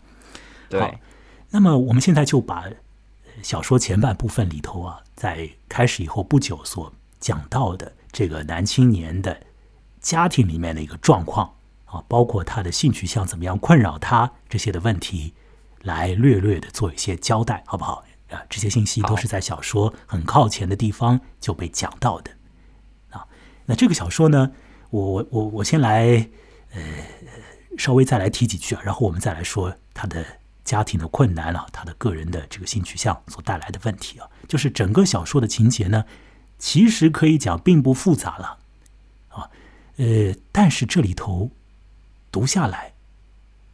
[0.70, 0.98] 对。
[1.50, 2.64] 那么我们现在就把
[3.42, 7.92] 小说前半部分里头啊，在开始以后不久所讲到的。
[8.10, 9.38] 这个男青年的
[10.00, 15.34] 家庭里面的一个状况啊，包括他的性取向怎么样困扰他这些的问题，
[15.82, 18.02] 来略略的做一些交代，好不好？
[18.30, 22.30] 啊，这些信息都是在小说很靠前的地方就被讲到的
[23.10, 23.26] 啊。
[23.66, 24.52] 那这个小说呢，
[24.88, 26.28] 我我我我先来
[26.72, 26.80] 呃
[27.76, 30.24] 稍微再来提几句啊，然后我们再来说他的
[30.68, 36.04] 家庭的困难了，他的个人的这个性取向所带来的问题啊，就是整个小说的情节呢。
[36.58, 38.58] 其实可以讲并不复杂了，
[39.28, 39.48] 啊，
[39.96, 41.50] 呃，但是这里头
[42.30, 42.92] 读下来，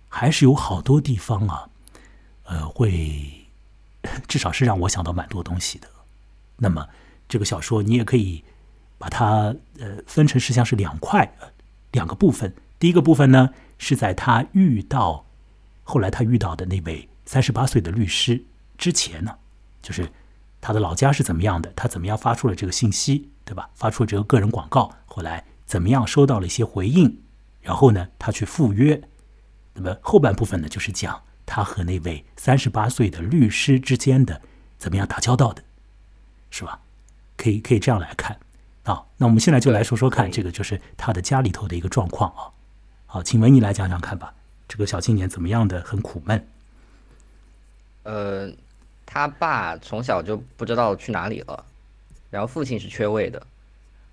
[0.09, 1.69] 还是有好多地方啊，
[2.45, 3.49] 呃，会
[4.29, 5.89] 至少是让我想到蛮多东西的。
[6.59, 6.87] 那么
[7.27, 8.45] 这个小说你也可以
[8.99, 11.35] 把它呃分成实际上是两块，
[11.91, 12.55] 两个部分。
[12.79, 15.25] 第一个部分呢是在他遇到
[15.85, 18.43] 后来他遇到的那位三十八岁的律师
[18.77, 19.33] 之前呢，
[19.81, 20.11] 就是。
[20.67, 21.71] 他的老家是怎么样的？
[21.77, 23.69] 他怎么样发出了这个信息，对吧？
[23.75, 27.21] 发出这个个人广告，后来怎么样收到了一些回应？
[27.61, 28.99] 然后呢，他去赴约。
[29.75, 34.41] 那么后半部分呢，就是讲他和那位三十八岁的律师之间的
[34.79, 35.63] 怎么样打交道的，
[36.49, 36.81] 是吧？
[37.37, 38.39] 可以可以这样来看。
[38.85, 42.49] 啊，那我们现在就来说说看，这个就是他的家里头的一个状况啊。
[43.05, 44.33] 好，请文你来讲讲看吧，
[44.69, 46.47] 这个小青年怎么样的很苦闷？
[48.03, 48.51] 呃，
[49.07, 51.65] 他爸从小就不知道去哪里了，
[52.31, 53.45] 然后父亲是缺位的，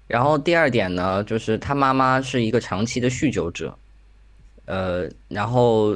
[0.07, 3.77] 然后第二点呢，就是他妈妈是一个长期的酗酒者，
[4.65, 5.93] 呃，然后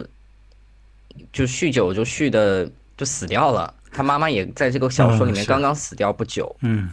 [1.31, 6.89] 就酗酒就酗的就死掉了，他妈妈也在这个小说里面刚刚死掉不久，嗯。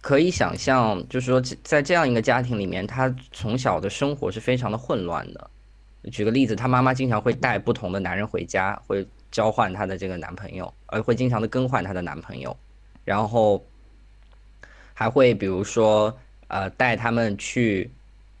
[0.00, 5.50] 可以想象，就是说在这样一个家庭里面，他从小的生活是非常的混乱的。
[6.08, 12.56] 举个例子，他妈妈经常会带不同的男人回家，会交换她的这个男朋友，而会经常的更换她的男朋友，
[13.04, 13.64] 然后
[14.94, 16.16] 还会比如说
[16.48, 17.90] 呃带他们去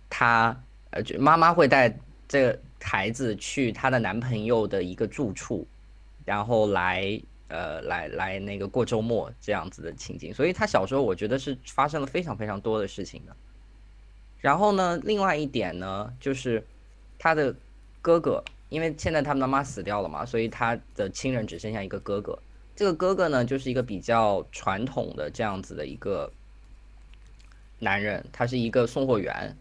[0.08, 0.58] 他
[0.90, 1.94] 呃就妈妈会带
[2.26, 5.66] 这个孩子去她的男朋友的一个住处，
[6.24, 13.36] 然后来呃来来那个过周末这样子的情景，所以他小时候我觉得是发生了非常非常多的事情的。
[14.40, 16.64] 然后呢，另外一点呢，就是
[17.18, 17.54] 他的
[18.00, 22.38] 哥哥，因为现在他妈妈死掉了嘛，所以他的亲人只剩下一个哥哥。
[22.76, 26.30] 这个哥哥呢，就是一个比较传统的这样子的一个
[27.80, 29.56] 男人，他是一个送货员。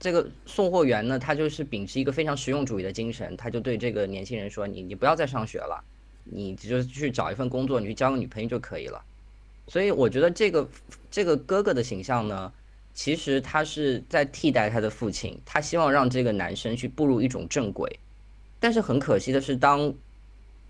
[0.00, 5.84] 这个送货员呢，他就是秉持一个非常实用主义的精神，他就对这个年轻人说：“你你不要再上学了，
[6.24, 9.04] 你就去找一份工作，你去交个女朋友就可以了。”
[9.68, 10.66] 所以我觉得这个
[11.10, 12.50] 这个哥哥的形象呢，
[12.92, 17.98] 其实他是在替代他的父亲，他希望让这个男生去步入一种正轨。
[18.58, 19.92] 但是很可惜的是，当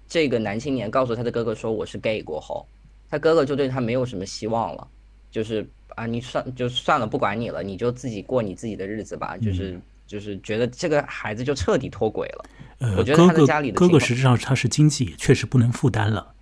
[0.08, 2.64] 这个男青年告诉他的哥哥说我是 gay 过后，
[3.10, 4.86] 他哥哥就对他没有什么希望了，
[5.30, 12.44] 就是啊，你算就算了，不管你了，你就自己过你自己的日子吧，就是就是觉得这个孩子就彻底脱轨了。
[12.78, 16.34] 呃，我觉得他的家里的哥哥实际上他是经济也确实不能负担了。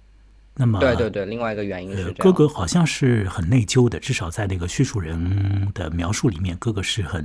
[0.60, 7.24] 那么对对对，另外一个原因是呃，哥哥好像是很内疚的，至少在那个叙述人的描述里面，哥哥是很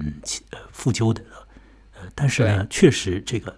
[0.51, 1.23] 呃负疚的。
[1.99, 3.51] 呃，但是呢，确实这个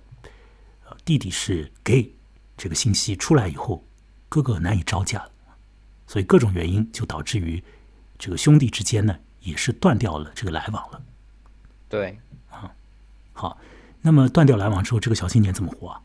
[0.86, 2.10] 呃弟弟是 gay
[2.56, 3.86] 这个信息出来以后，
[4.30, 5.22] 哥哥难以招架，
[6.08, 7.62] 所以各种原因就导致于
[8.18, 11.02] 这个兄弟之间呢也是断掉了这个来往了。
[11.90, 12.18] 对，
[12.50, 12.72] 啊
[13.34, 13.58] 好，
[14.02, 16.02] 那么断掉来往之后，这个小青年怎么活啊？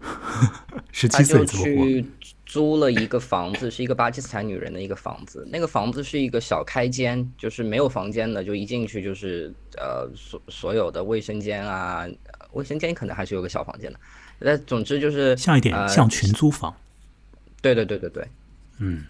[0.92, 2.08] 十七岁怎么活？
[2.48, 5.46] 去租了一个房子，是一个巴基斯坦女人的一个房子。
[5.50, 14.00] 那个房子是一个小开间，就是没有房间的，就一进去就是呃所所有的卫生间啊，呃卫生间可能还是有个小房间的。
[14.38, 16.74] 那总之就是像一点呃像群租房。
[17.60, 18.28] 对对对对对，
[18.78, 19.04] 嗯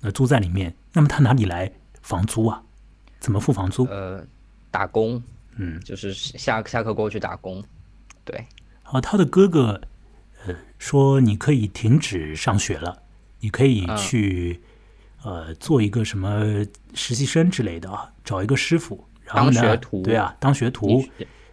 [0.00, 1.70] 那租在里面，那么他哪里来
[2.02, 2.62] 房租啊？
[3.20, 3.84] 怎么付房租？
[3.86, 4.24] 呃，
[4.70, 5.22] 打工，
[5.56, 7.62] 嗯，就是下下课过去打工，
[8.24, 8.46] 对
[8.84, 9.80] 啊，他的哥哥，呃，
[10.78, 13.02] 说你可以停止上学了，
[13.40, 14.60] 你可以去，
[15.22, 16.64] 呃，做一个什么
[16.94, 21.04] 实习生之类的啊，找一个师傅，然后呢，对啊，当学徒，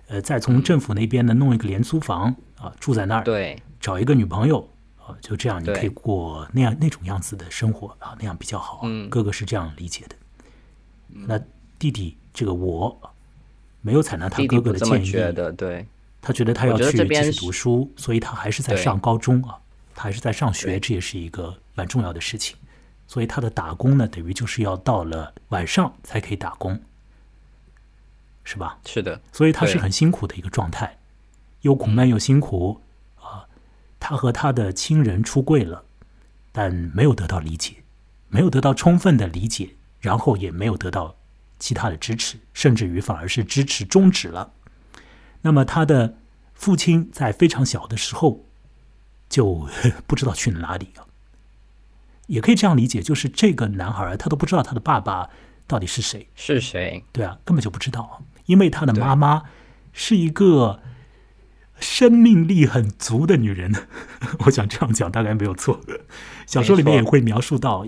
[0.08, 3.62] 呃，再从政府那边呢弄一个廉租房啊，住在那儿，对。
[3.82, 8.82] 找一个女朋友啊，就这样你可以过那样那种样子的生活啊，那样比较好。
[8.84, 9.08] 嗯。
[9.10, 10.16] 哥哥是这样理解的。
[11.08, 11.40] 那
[11.78, 13.00] 弟弟这个我
[13.82, 15.86] 没有采纳他哥哥的建议，觉得，对
[16.26, 19.60] 他觉得他要去继续读书，所以他还是在上高中啊，
[19.94, 22.58] 他还是在上学，这也是一个蛮重要的事情。
[23.06, 26.82] 所以他的打工呢，等于就是要到了晚上才可以打工，
[28.44, 28.80] 是吧？
[28.88, 30.98] 是的，所以他是很辛苦的一个状态，
[31.62, 32.82] 又苦闷又辛苦
[33.22, 33.46] 啊。
[34.00, 35.86] 他和他的亲人出柜了，
[36.52, 37.84] 但没有得到理解，
[38.30, 41.16] 没有得到充分的理解，然后也没有得到
[41.60, 44.52] 其他的支持，甚至于反而是支持终止了。
[45.46, 46.18] 那么他的
[46.56, 48.46] 父亲在非常小的时候
[49.30, 49.68] 就
[50.08, 51.06] 不知道去了哪里啊，
[52.26, 55.30] 也可以这样理解，就是这个男孩他都不知道他的爸爸
[55.68, 56.28] 到底是谁。
[56.36, 57.04] 是谁？
[57.12, 58.14] 对啊，根本就不知道啊，
[58.48, 59.44] 因为他的妈妈
[59.94, 60.82] 是一个
[61.80, 63.72] 生命力很足的女人，
[64.46, 65.80] 我想这样讲大概没有错。
[66.48, 67.86] 小说里面也会描述到，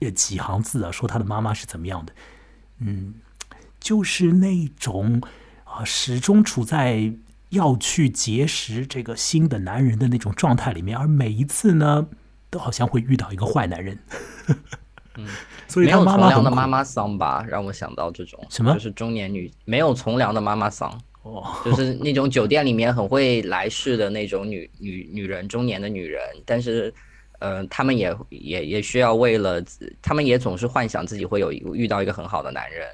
[0.00, 2.12] 也几行字啊，说他的妈妈是怎么样的，
[2.80, 3.14] 嗯，
[3.78, 5.22] 就是那种
[5.76, 7.12] 啊，始终处在
[7.50, 12.06] 要去结识这个新的男人的那种状态里面，而每一次呢，
[12.48, 13.98] 都好像会遇到一个坏男人。
[15.16, 15.26] 嗯，
[15.68, 20.90] 所以没有从良的妈妈桑吧，让我想到这种什么就是中年女没有从良的妈妈桑，
[21.22, 26.92] 哦，就是那种酒店里面很会来事的那种女女女人，中年的女人，但是。
[27.38, 29.62] 呃，他们也也也需要为了，
[30.00, 32.88] 他们也总是幻想自己会有一遇到一个很好的男人，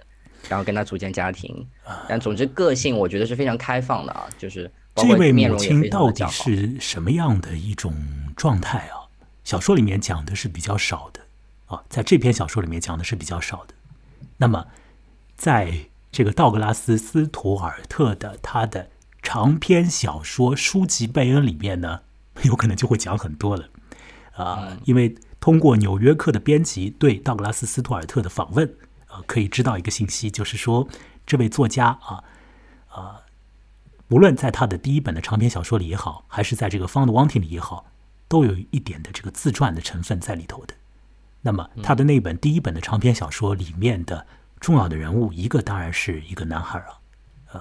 [0.48, 1.66] 然后跟他组建家庭。
[2.08, 6.26] 但总之，个性我觉得是非常开放的啊，就是这位母亲到底。
[6.28, 7.94] 是什么样的一种
[8.36, 9.08] 状态啊？
[9.44, 11.20] 小说里面讲的是比较少的
[11.66, 13.74] 啊，在这篇小说里面讲的是比较少的。
[14.36, 14.66] 那么，
[15.36, 15.72] 在
[16.10, 18.88] 这个道格拉斯·斯图尔特的他的
[19.22, 22.00] 长篇小说书籍《贝恩》里面呢，
[22.42, 23.68] 有可能就会讲很多了
[24.34, 28.72] 啊，因为通过《纽约客》的编辑对道格拉斯·斯图尔特的访问，
[29.12, 30.88] 呃，可以知道一个信息，就是说
[31.26, 32.24] 这位作家啊，
[32.88, 33.20] 啊，
[34.08, 37.84] 无论在他的第一本的长篇小说里也好，还是在这个《Found Wanting》里也好，
[38.26, 40.74] 都有一点的这个自传的成分在里头的。
[41.42, 44.26] 那么他的那本第一本的长篇小说里面的
[44.60, 47.00] 重要的人物，一个当然是一个男孩啊，
[47.52, 47.60] 呃，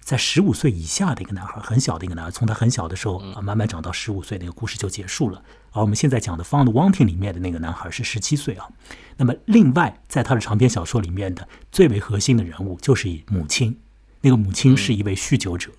[0.00, 5.42] 在十五岁以下的一个男孩，很小的一个男孩，从他很小的时候啊慢慢长到十五岁，那个故事就结束了。
[5.72, 8.68] 而我们现在讲的《Found Wanting》里面的那个男孩是十七岁啊。
[9.16, 13.78] 那么另外，在他的长篇小说里面的最为核心的人物就是以母亲，
[14.20, 15.70] 那个母亲是一位酗酒者。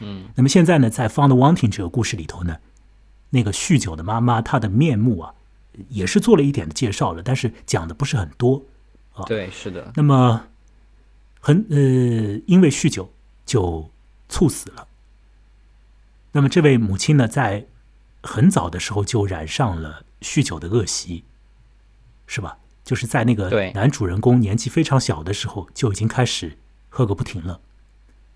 [0.00, 0.28] 嗯。
[0.34, 2.56] 那么现在呢，在《Found Wanting》这个故事里头呢，
[3.30, 5.32] 那个酗酒的妈妈她的面目啊。
[5.90, 8.64] 也是做了一点的介绍了，但是讲的不是很多
[9.12, 9.24] 啊。
[9.26, 9.92] 对，是的。
[9.94, 10.42] 那么，
[11.38, 11.76] 很呃，
[12.46, 13.12] 因为酗酒
[13.44, 13.90] 就
[14.26, 14.88] 猝死了。
[16.32, 17.66] 那么这位母亲呢，在
[18.26, 21.24] 很早的时候就染上了酗酒的恶习，
[22.26, 22.58] 是吧？
[22.84, 26.58] 就是在那个男主人公年纪非常小的时候就已经开始
[26.88, 27.60] 喝个不停了。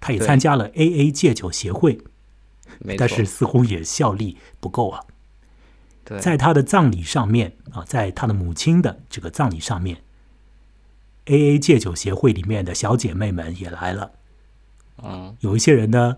[0.01, 2.01] 他也参加了 AA 戒酒协会，
[2.97, 5.05] 但是似乎也效力不够啊。
[6.19, 10.03] 在他的葬礼上面啊，在他的母亲的这个葬礼上面
[11.27, 14.13] ，A A 戒酒协会里面的小姐妹们也来了。
[15.03, 16.17] 嗯，有一些人呢，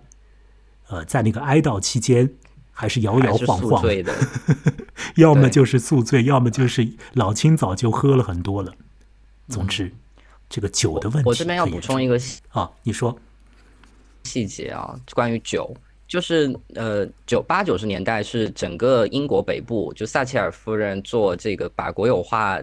[0.89, 2.33] 呃，在那个哀悼期间
[2.73, 4.15] 还是摇摇晃晃的，
[5.17, 8.73] 要么就是宿醉，要么就是老清早就喝了很多了。
[9.49, 9.93] 总之，
[10.49, 12.19] 这个酒的问题，我这边要补充一个
[12.49, 13.17] 啊，你说
[14.25, 15.75] 细节啊，关于酒。
[16.09, 22.61] 就是呃，九八九十年代是整个英国北部，就撒切尔夫人做这个把国有化，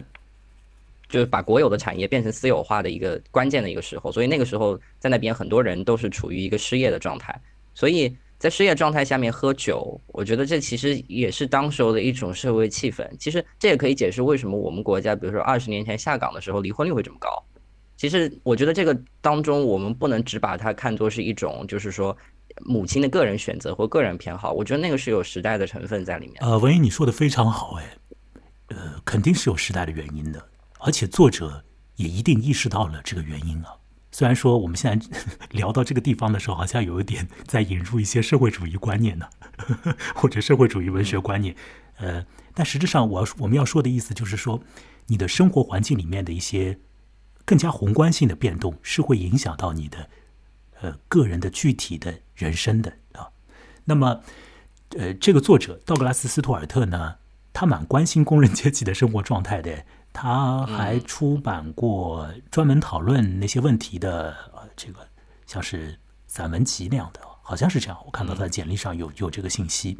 [1.10, 4.12] 就是把国有的产业变成私有化的一个关键的一个时候。
[4.12, 7.41] 所以那个时候在那边很多人都是处于一个失业的状态。
[7.74, 13.07] 所以在失业状态下面喝酒，我觉得这其实也是当时候的一种社会气氛。
[13.19, 17.29] 其实这也可以解释为什么我们国家，比如说二十年前下岗的时候离婚率会这么高。
[17.97, 22.17] 其实我觉得这个当中，我们不能只把它看作是一种，就是说。
[22.65, 26.35] 母亲的个人选择或个人偏好，我觉得那个是有时代的成分在里面。
[26.41, 27.97] 呃，文英，你说的非常好，哎，
[28.69, 30.43] 呃，肯定是有时代的原因的，
[30.79, 31.63] 而且作者
[31.95, 33.69] 也一定意识到了这个原因啊。
[34.12, 35.07] 虽然说我们现在
[35.51, 39.28] 聊到这个地方的时候，好像有一点 在引入一些社会主义观念呢，
[40.16, 41.55] 或者社会主义文学观念，
[41.97, 44.62] 呃，但实质上我要我们要说的意思就是说，
[45.07, 46.80] 你的生活环境里面的一些
[47.45, 50.10] 更加宏观性的变动，是会影响到你的。
[50.82, 53.28] 呃，个人的具体的人生的啊，
[53.84, 54.22] 那么，
[54.97, 57.18] 呃，这个作者道格拉斯·斯图尔特呢，
[57.51, 65.07] 他蛮关心工人阶级的生活状态的，他还出版过专门讨论那些问题的呃，这个
[65.45, 65.97] 像是
[66.28, 67.97] 散文集那样的，好像是这样。
[68.05, 69.97] 我看到他的简历上有有这个信息。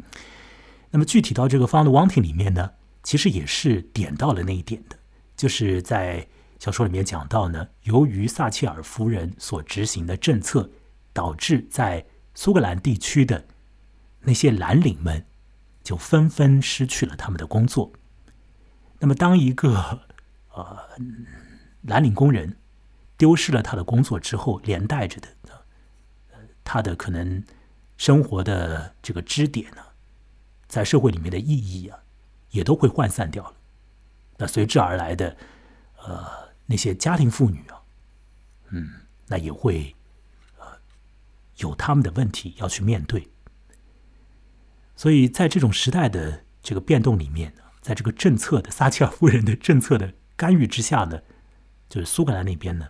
[0.90, 2.70] 那么具体到这个《Found Wanting》里面呢，
[3.02, 4.96] 其实也是点到了那一点的，
[5.36, 6.26] 就是在。
[6.58, 10.70] 小说里面讲到呢，由于撒切尔夫人所执行的政策，
[11.10, 12.04] 导致在
[12.34, 13.42] 苏格兰地区的
[14.20, 15.24] 那些蓝领们
[15.82, 17.90] 就纷纷失去了他们的工作。
[19.00, 20.02] 那么，当一个
[20.52, 20.78] 呃
[21.82, 22.56] 蓝领工人
[23.16, 25.28] 丢失了他的工作之后，连带着的
[26.30, 27.42] 呃他的可能
[27.96, 29.82] 生活的这个支点呢，
[30.68, 31.98] 在社会里面的意义啊，
[32.50, 33.56] 也都会涣散掉了。
[34.36, 35.36] 那随之而来的
[35.96, 36.48] 呃。
[36.70, 37.82] 那些家庭妇女啊，
[38.68, 38.88] 嗯，
[39.26, 39.92] 那也会
[40.56, 40.64] 呃
[41.56, 43.28] 有他们的问题要去面对。
[44.94, 51.20] 所以在这种时代的这个变动里面，在这个政策的撒切尔夫人的政策的干预之下呢，
[51.88, 52.88] 就是苏格兰那边呢，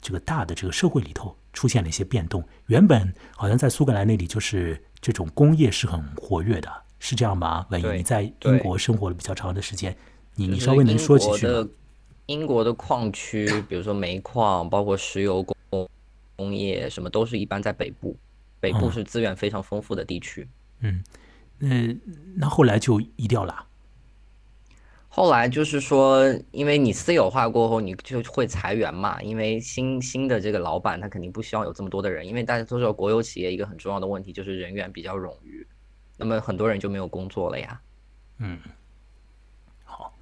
[0.00, 2.46] 这个大的这个社会里头出现了一些变动。
[2.66, 7.66] 原本好像在苏格兰那里就是这种工业是很活跃的，是这样吗？
[7.70, 9.96] 万一你在英国生活了比较长的时间，
[10.34, 11.68] 你你稍微能说几句吗？
[12.26, 15.88] 英国的矿区，比如说煤矿，包括石油工
[16.36, 18.16] 工业，什么都是一般在北部。
[18.60, 20.48] 北部是资源非常丰富的地区。
[20.80, 21.04] 嗯，
[21.58, 21.94] 那
[22.34, 23.66] 那后来就移掉了。
[25.16, 29.22] 后来就是说，因为你私有化过后，你就会裁员嘛。
[29.22, 35.64] 因为新新的这个老板他肯定不希望有这么多的人，因为大家都知道国有企业一个很重要的问题就是人员比较冗余，
[36.16, 37.80] 那么很多人就没有工作了呀。
[38.38, 38.58] 嗯，
[39.84, 40.12] 好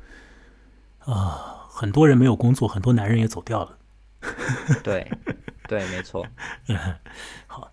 [0.98, 1.58] 啊。
[1.70, 3.78] 很多人没有工作，很多男人也走掉了。
[4.84, 5.10] 对，
[5.66, 6.24] 对，没错。
[7.48, 7.70] 好，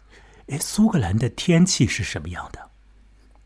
[0.48, 2.70] 哎，苏格兰的天气是什么样的？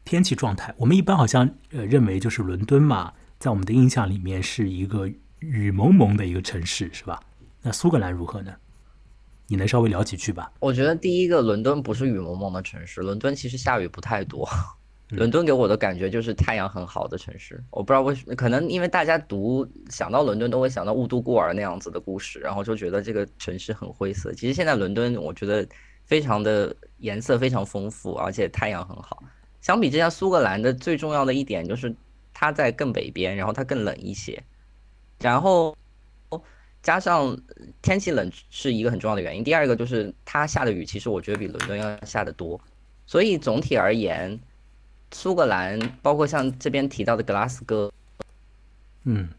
[0.06, 3.14] 天气状态，我们一般好像呃认为就是伦敦嘛，
[3.44, 5.06] 在我们的印象里面是一个
[5.40, 7.20] 雨蒙蒙的一个城市，是吧？
[7.62, 8.56] 那苏格兰如何呢？
[9.48, 10.50] 你能稍微聊几句吧？
[10.62, 14.48] 我觉得第一个，伦敦不是雨蒙蒙的城市，伦敦其实下雨不太多。
[15.10, 17.62] 伦敦给我的感觉就是太阳很好的城市。
[17.70, 24.32] 我不知道为什么，可能因为大家读想到伦敦都会想到雾都孤儿那样子的故事，然后就觉得这个城市很灰色。
[24.32, 25.68] 其实现在伦敦，我觉得
[26.06, 29.22] 非常的颜色非常丰富，而且太阳很好。
[29.60, 31.94] 相比之下，苏格兰的最重要的一点就是
[32.34, 34.44] 它在更北边，然后它更冷一些，
[35.20, 35.76] 然后。
[36.82, 37.34] 加上
[37.82, 42.60] 天气冷是一个很重要的原因，第二个就是它下的雨，其实我觉得比伦敦要下的多，
[43.06, 44.38] 所以总体而言，
[45.14, 47.90] 苏格兰包括像这边提到的格拉斯哥，
[49.06, 49.30] 嗯，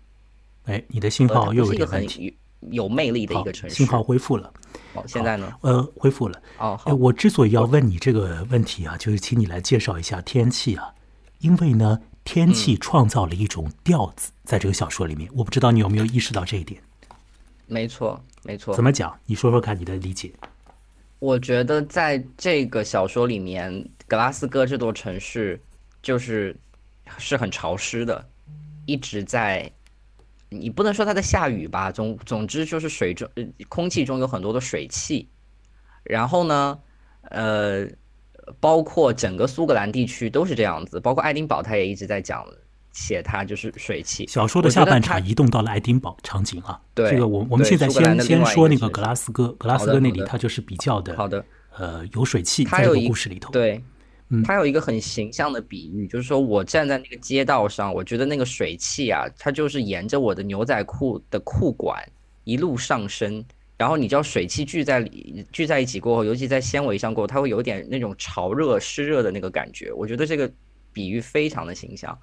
[0.64, 2.34] 哎，你的信号又有点问题，
[2.70, 4.50] 有魅力的一个城市，信号恢复了，
[4.94, 5.54] 哦，现在呢？
[5.60, 6.40] 呃，恢复了。
[6.56, 10.94] 哦，好，我之所以要问你这个问题啊，就是请你来介绍一下天气啊，
[11.40, 16.82] 因为呢，天气创造了一种调子，在这个小说里面，我不知道你有没有意识到这一点。
[17.66, 18.74] 没错，没错。
[18.74, 19.18] 怎么讲？
[19.26, 20.32] 你说说看，你的理解。
[21.18, 25.60] 我觉得在这个小说里面，格拉斯哥这座城市
[26.02, 26.54] 就是
[27.18, 28.26] 是很潮湿的，
[28.86, 29.70] 一直在。
[30.50, 31.90] 你不能说它在下雨吧？
[31.90, 33.28] 总总之就是水中、
[33.68, 35.28] 空气中有很多的水汽。
[36.04, 36.78] 然后呢，
[37.22, 37.88] 呃，
[38.60, 42.44] 包括整个苏格兰地区都是这样子，包括爱丁堡，他也一直在讲。
[42.96, 44.24] 写它就是水汽。
[44.28, 46.80] 小说的下半场移动到了爱丁堡场景啊。
[46.94, 51.44] 对，这个我我们现在先先说那个格拉斯哥，格拉斯哥那里它就是比较的好的，
[51.76, 53.50] 呃，有水汽在这个故事里头。
[53.50, 53.82] 对，
[54.44, 62.00] 它有一个很形象的比喻，就是说我站在那个街道上，我觉得那个水汽啊，它就是沿着我的牛仔裤的裤管
[62.44, 63.44] 一路上升，
[63.76, 69.92] 然后你知道水汽聚在里聚在一起过后，尤其在纤维上过后，它会有点那种潮热湿热的那个感觉。
[69.92, 70.50] 我觉得这个
[70.92, 72.18] 比喻非常的形象。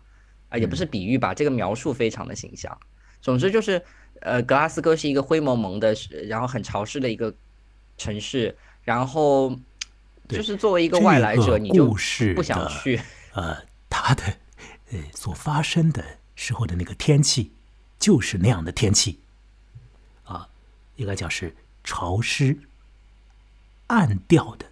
[0.50, 2.78] 啊，也不是比喻吧，这个描述非常的形象。
[3.22, 3.82] 总之就是，
[4.20, 5.96] 呃，格拉斯哥是一个灰蒙蒙的，
[6.28, 7.34] 然后很潮湿的一个
[7.98, 8.54] 城市。
[8.84, 9.58] 然后，
[10.28, 11.86] 就是作为一个外来者，你就
[12.36, 13.00] 不想去。
[13.32, 13.56] 呃，
[13.90, 14.24] 它的
[14.92, 16.04] 呃所发生的
[16.36, 17.54] 时候的那个天气，
[17.98, 19.22] 就是那样的天气。
[21.02, 22.58] 啊，应该讲是潮湿、
[23.88, 24.68] 暗调的。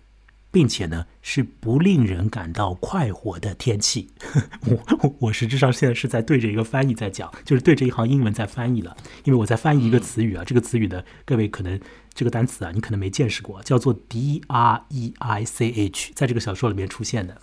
[0.51, 4.09] 并且呢，是不令人感到快活的天气。
[4.65, 8.97] 我我实质上现在是在对着一个翻译在讲，就是对着一行英文在翻译了。
[9.25, 11.79] 因为我在翻译一个词语啊，这个词语呢，各位可能
[12.15, 17.39] 这个单词啊，你可能没见识过，叫做 D R E I C H，在这个小说里面出现的。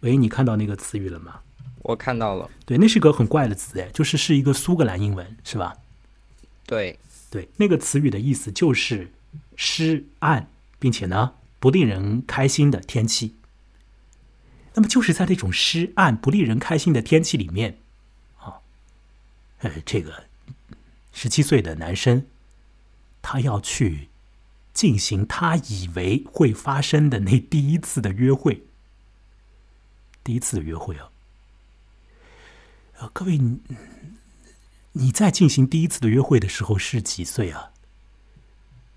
[0.00, 1.42] 喂，你看到那个词语了吗？
[1.82, 2.50] 我看到了。
[2.66, 5.76] 对，那是个很怪的词，哎，就是是一个苏格兰英文，是吧？
[6.66, 6.98] 对
[7.30, 9.12] 对，那个词语的意思就是
[9.56, 11.34] 湿暗，并且呢。
[11.60, 13.34] 不令人开心的天气，
[14.74, 17.78] 那么就是在那种湿暗、不令人开心的天气里面，
[18.38, 18.60] 啊，
[19.58, 20.26] 呃，这个
[21.12, 22.24] 十七岁的男生，
[23.20, 24.06] 他要去
[24.72, 28.62] 进行他以为会发生的那第一次的约会，
[30.22, 31.10] 第一次的约会啊，
[32.98, 33.36] 呃，各位，
[34.98, 37.70] 你你在进行第一次的约会的时候是几岁啊？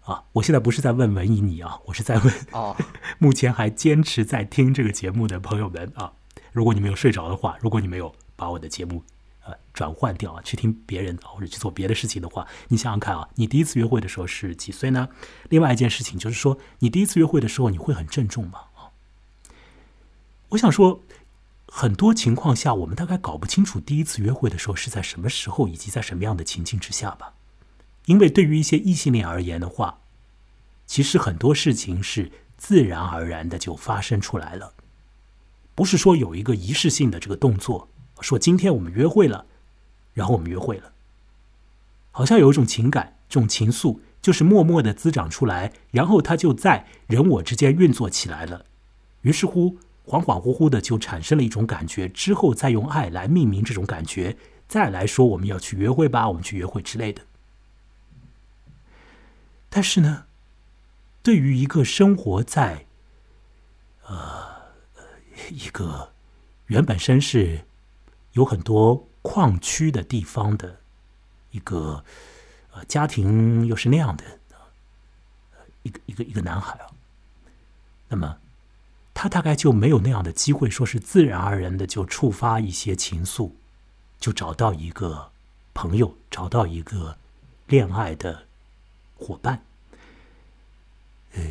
[0.03, 2.75] 啊，我现在不是在问文艺你啊，我是在问哦，
[3.19, 6.11] 目前还坚持在听这个节目的朋友们啊，
[6.51, 9.03] 如果你没有睡着的话，如果你没有把我的节目
[9.45, 15.07] 呃转换掉啊，去听别人或者去做别的事情的话，你想想看啊，你第一次约会的时候是几岁呢？
[15.49, 18.59] 另外一件事情就是说，你第一次约会的时候你会很郑重吗？
[18.75, 18.89] 啊，
[20.49, 21.01] 我想说，
[21.73, 27.33] 很多情况下我们大概搞不清楚第一次约会的时候是在什么时候以及在什么样的情境之下吧。
[28.07, 29.99] 因为对于一些异性恋而言的话，
[30.85, 34.73] 其实很多事情是自然而然的就发生出来了，
[35.73, 37.87] 不是说有一个仪式性的这个动作，
[38.19, 39.45] 说今天我们约会了，
[40.13, 40.91] 然后我们约会了，
[42.11, 48.65] 好像有一种情感，这种情愫就是默默的滋长出来，然后它就在人我之间运作起来了，
[49.21, 49.77] 于是乎
[50.11, 54.35] 恍恍惚惚的就产生了一种感觉，之后再用爱来命名这种感觉，
[54.67, 57.21] 再来说我们要去约会吧，我们去约会之类的。
[59.69, 60.25] 但是呢，
[61.23, 62.85] 对于一个生活在
[64.05, 64.49] 呃
[65.49, 66.11] 一个
[66.65, 67.61] 原本身是
[68.33, 70.81] 有很多矿区的地方的
[71.51, 72.03] 一个
[72.73, 74.25] 呃家庭，又是那样的
[75.83, 76.91] 一个一个一个男孩啊，
[78.09, 78.37] 那么
[79.21, 83.51] 他大概就没有那样的机会，说是自然而然的就触发一些情愫，
[84.19, 85.29] 就找到一个
[85.75, 87.15] 朋友，找到一个
[87.67, 88.45] 恋爱的。
[89.13, 89.63] 伙伴，
[91.33, 91.43] 呃，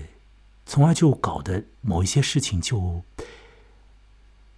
[0.66, 3.04] 从而就搞得某一些事情就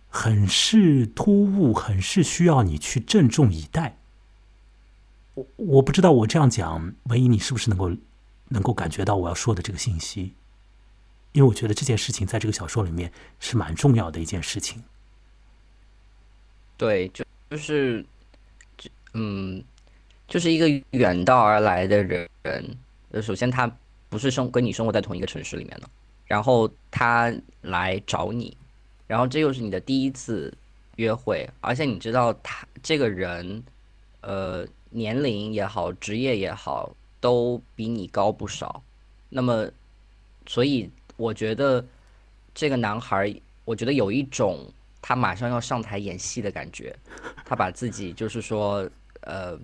[0.09, 3.99] 很是突兀，很是需要你去郑重以待。
[5.35, 7.93] 我我不知道我这样讲，文怡你是不是能够
[8.49, 10.33] 能够感觉到我要说的这个信息？
[11.33, 13.11] 因为我觉得这件事情在这个小说里面
[13.41, 14.83] 是蛮重要的一件事情。
[16.77, 18.05] 对，就就是，
[19.15, 19.63] 嗯，
[20.27, 22.31] 就是一个远道而来的人，
[23.23, 23.71] 首先他
[24.09, 25.89] 不是生跟你生活在同一个城市里面的，
[26.27, 28.57] 然后他来找你，
[29.07, 30.53] 然后这又是你的第一次
[30.97, 33.63] 约会，而且你知道他这个人，
[34.23, 38.83] 呃，年龄也好，职业也好，都比你高不少，
[39.29, 39.71] 那么，
[40.47, 40.91] 所以
[41.23, 41.87] 我觉得
[42.53, 43.33] 这个男孩儿，
[43.65, 44.69] 我觉得有一种
[45.01, 46.97] 他马上要上台演戏的感觉，
[47.45, 49.57] 他把自己就是说，呃，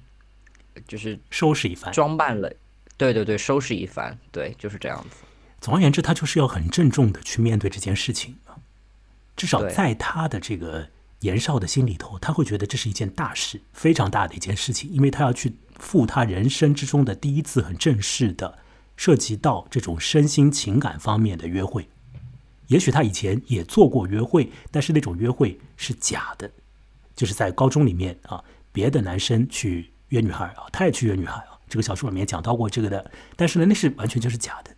[0.87, 1.93] 就是收拾一番。
[1.93, 2.49] 装扮了，
[2.97, 5.17] 对对对，收拾一番，对，就是这样子。
[5.61, 8.55] 总而言之，他就是要很郑重的去面对这件事情啊。
[9.37, 10.89] 至少在他的这个
[11.21, 18.59] 年少的心里头，他会觉得这是一件大事，非常大的一件事情，因为他要去赴他人生之中的第一次很正式的，
[18.99, 21.89] 涉及到这种身心情感方面的约会。
[22.67, 26.51] 也许他以前也做过约会，但是那种约会是假的，
[27.15, 31.57] 就是在高中里面啊，别的男生去约女孩啊，他也去约女孩啊。
[31.69, 34.75] 这个小说里面讲到过这个的，但是呢，那是完全就是假的。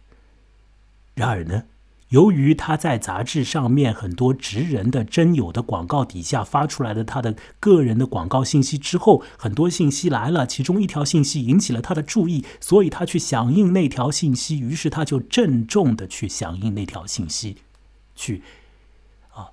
[1.14, 1.64] 然而呢，
[2.10, 17.58] 由于他在杂志上面很多职人的真友的广告底下发出来的他的个人的广告信息之后，很多信息来了，其中一条信息引起了他的注意，所以他去响应那条信息，于是他就郑重的去响应那条信息，
[18.16, 18.42] 去
[19.32, 19.50] 啊，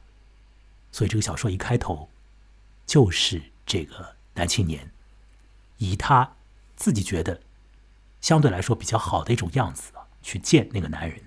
[0.92, 2.10] 所以这个小说一开头
[2.88, 4.90] 就是这个男青年
[5.78, 6.32] 以他
[6.76, 7.40] 自己觉得
[8.20, 11.27] 相对来说比较好的一种样子啊，去见那个男人。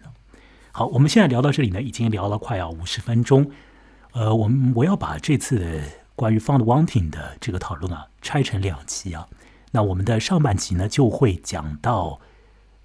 [0.72, 3.50] 好，我们现在聊到这里呢，已经聊了快要五十分钟。
[4.12, 5.82] 呃，我们我要把这次
[6.14, 9.26] 关于 found wanting 的这个讨论啊，拆成两集啊。
[9.72, 12.20] 那我们的上半集呢，就会讲到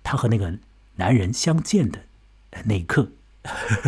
[0.03, 0.57] 他和那个
[0.95, 1.99] 男人相见的
[2.63, 3.09] 那一刻。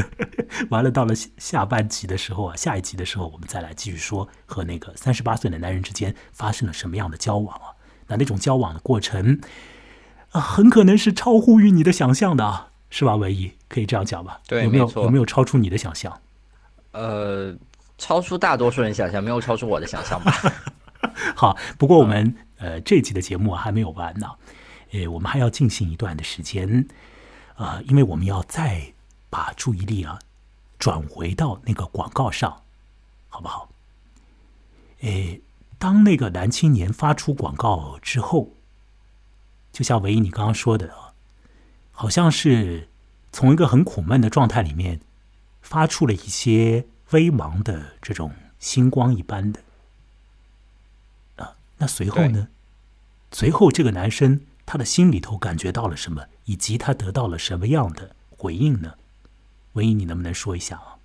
[0.70, 7.74] 完了，到了下下半集的时候啊，下一集的时候，我们再来继续说和那个三十八岁的男人之间发生了什么样的交往啊？
[8.08, 9.42] 那那种交往的过程
[10.32, 13.16] 啊，很可能是超乎于你的想象的啊，是吧？
[13.16, 14.40] 唯一可以这样讲吧？
[14.48, 16.22] 对有没有没有没有超出你的想象？
[16.92, 17.56] 呃，
[17.98, 20.34] 超出大多数人想象，没有超出我的想象吧？
[21.36, 24.28] 好，不过我们、呃这一集的节目啊还没有完呢，
[24.94, 26.88] 呃，我们还要进行一段的时间，
[27.56, 28.94] 呃，因为我们要再
[29.30, 30.18] 把注意力啊
[30.80, 32.64] 转回到那个广告上，
[33.30, 33.70] 好不好？
[35.02, 35.40] 诶，
[35.78, 38.54] 当那个男青年发出广告之后，
[39.72, 41.07] 就像唯一你刚刚说的啊，
[42.00, 42.88] 好像是
[43.32, 45.02] 从一个很苦闷的状态里面
[45.64, 49.62] 发出了一些微茫的这种星光一般的
[51.38, 51.56] 啊。
[51.80, 52.50] 那随后呢？
[53.32, 58.94] 随后这个男生他的心里头感觉到了什么，以及他得到了什么样的回应呢？
[59.74, 61.00] 文艺，你能不能说一下啊？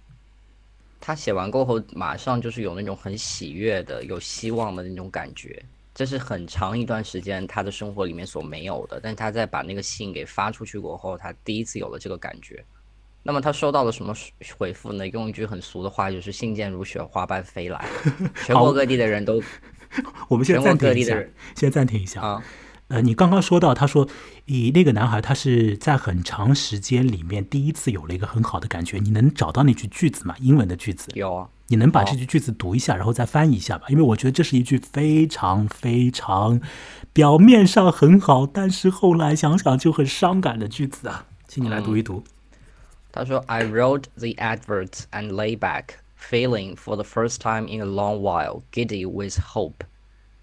[1.01, 5.65] 他写完过后，马上就是有那种很喜悦的、有希望的那种感觉。
[5.95, 12.65] 这是很长一段时间他的生活里面所没有的，但他在把那个信给发出去过后，他第一次有了这个感觉。
[13.23, 14.13] 那么他收到了什么
[14.57, 15.07] 回复呢？
[15.09, 17.87] 用一句很俗的话，就是“信件如雪花般飞来”，
[18.45, 19.41] 全国各地的人都
[20.29, 21.23] 我们先暂停一下
[21.55, 22.21] 先暂停一下。
[22.21, 22.43] 啊，
[22.93, 24.07] 呃，你刚刚说到，他说
[24.45, 30.35] 以那个男孩他是在很长时间里面第一次有了一个很好的感觉，你能找到那句句子吗？
[30.41, 33.87] 英文的句子，有啊，你能把这句句子读一下，然后再翻译一下吧？
[33.89, 36.61] 因为我觉得这是一句非常非常
[37.15, 42.23] 表面上很好，但是后来想想就很伤感的句子啊，请你来读一读。
[43.11, 48.61] 他说：“I wrote the adverts and lay back, feeling for the first time in a long while
[48.71, 49.87] giddy with hope。”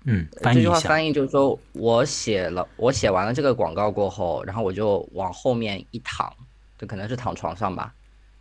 [0.05, 0.69] 嗯，翻译一下。
[0.69, 6.33] 这句话翻译就是说，我写了，我写完了这个广告过后，然后我就往后面一躺，
[6.77, 7.93] 就可能是躺床上吧，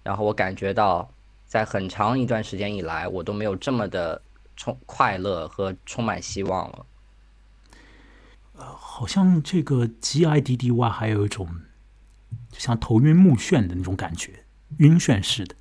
[0.02, 1.10] 然后我感觉到，
[1.46, 4.20] 在很长一段时间以来，我都没有这么的
[4.56, 6.86] 充快乐和充满希望了。
[8.54, 11.48] 好像这个 G I D D Y 还有一种
[12.50, 14.44] 就像头晕目眩的那种感觉，
[14.78, 15.54] 晕眩式的，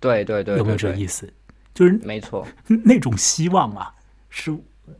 [0.00, 1.32] 对对对有没有这个意思？
[1.74, 2.46] 就是没错，
[2.84, 3.94] 那种希望啊，
[4.32, 4.50] 是
[4.86, 4.94] 呃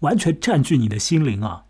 [0.00, 1.66] 完全占据你的心灵啊，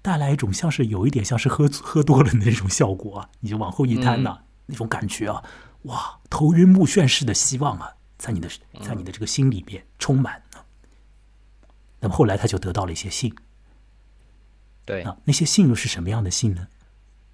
[0.00, 5.42] 带来一种像是有一点像是喝喝多了的那种效果啊，你就往后一瘫呐、那种感觉啊，
[5.82, 8.48] 哇，头晕目眩式的希望啊，在你的
[8.80, 10.64] 在你的这个心里边充满了。
[12.00, 13.34] 那么后来他就得到了一些信
[14.84, 15.02] 对。
[15.02, 16.68] 啊，那些信又是什么样的信呢？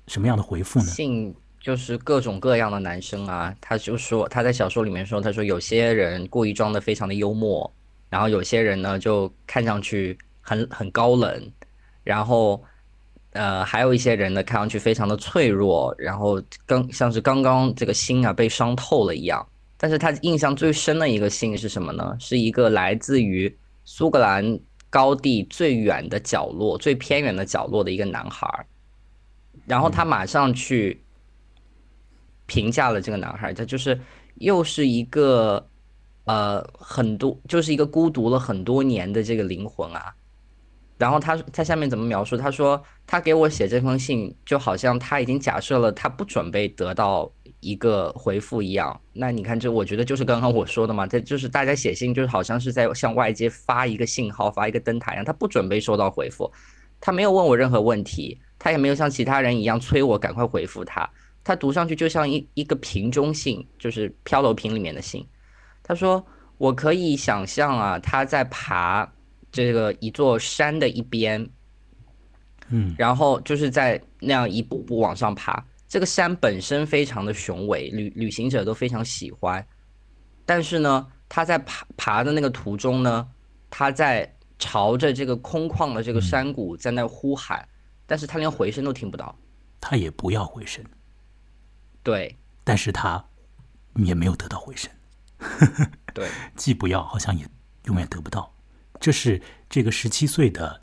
[0.06, 0.86] 什么样的回复呢？
[0.86, 7.70] 信就是各种各样的男生啊，他就说他在小说里面说，他说有些人故意装的非常的幽默，
[8.10, 11.52] 然后有些人呢就看上去很很高冷，
[12.04, 12.62] 然后
[13.32, 19.46] 呃还有一些人呢看上去非常的脆弱，然后刚像是刚刚这个心啊被伤透了一样。
[19.80, 22.16] 但是他印象最深的一个信是什么呢？
[22.18, 23.54] 是一个来自于
[23.84, 24.58] 苏格兰
[24.90, 28.66] 高地最远的角落、最偏远的角落的一个男孩儿，
[29.66, 31.00] 然后他马上去
[32.46, 34.00] 评价了这个男孩儿，他就是
[34.36, 35.64] 又是一个
[36.28, 40.14] 呃很多就是一个孤独了很多年的这个灵魂啊。
[40.96, 42.36] 然后他他下面怎么描述？
[42.36, 49.00] 他说他给我写这封信，就好像他已经假设了他不准备得到一个回复一样。
[49.12, 55.24] 那你看这，我觉得就是刚刚我说的嘛，这就是大家写信，就是好像是在向外界发一个信号，发一个灯塔一样。
[55.24, 56.50] 他不准备收到回复，
[57.00, 61.08] 他没有问我任何问题，他也没有像其他人一样催我赶快回复他。
[61.44, 65.24] 他读上去就像一一个瓶中信，就是漂流瓶里面的信。
[65.88, 66.24] 他说
[66.58, 69.10] 我可以想象啊，他在爬。
[69.50, 71.48] 这个一座山的一边，
[72.68, 75.64] 嗯，然后就是在那样一步步往上爬。
[75.88, 79.66] 这个山本身非常的雄伟，旅旅行者都非常喜欢。
[80.44, 83.26] 但是呢，他在爬爬的那个途中呢，
[83.70, 87.66] 他在朝着这个空旷的这个山谷在那呼喊，
[88.06, 89.34] 但是他连回声都听不到。
[89.80, 90.84] 他也不要回声，
[92.02, 93.24] 对，但是他
[93.94, 94.92] 也没有得到回声。
[96.12, 97.46] 对，既不要，好像也
[97.84, 98.54] 永远得不到。
[99.00, 100.82] 这是这个十七岁的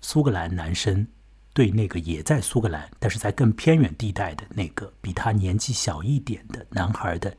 [0.00, 1.06] 苏格兰男生
[1.54, 7.36] 对那个也在苏格兰，但是在更偏远地带的那个比他年纪小一点的男孩的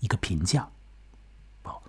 [0.00, 0.70] 一个评价。
[1.64, 1.82] 哦，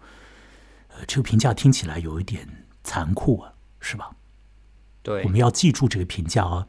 [0.88, 2.48] 呃，这个评价听起来有一点
[2.84, 4.16] 残酷啊，是吧？
[5.04, 6.68] 对，我们要记住这个评价哦，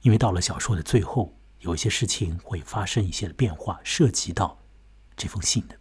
[0.00, 4.58] 因为到了小说的最后，有一些事情会发生一些的变化，涉及到
[5.16, 5.76] 这封信的。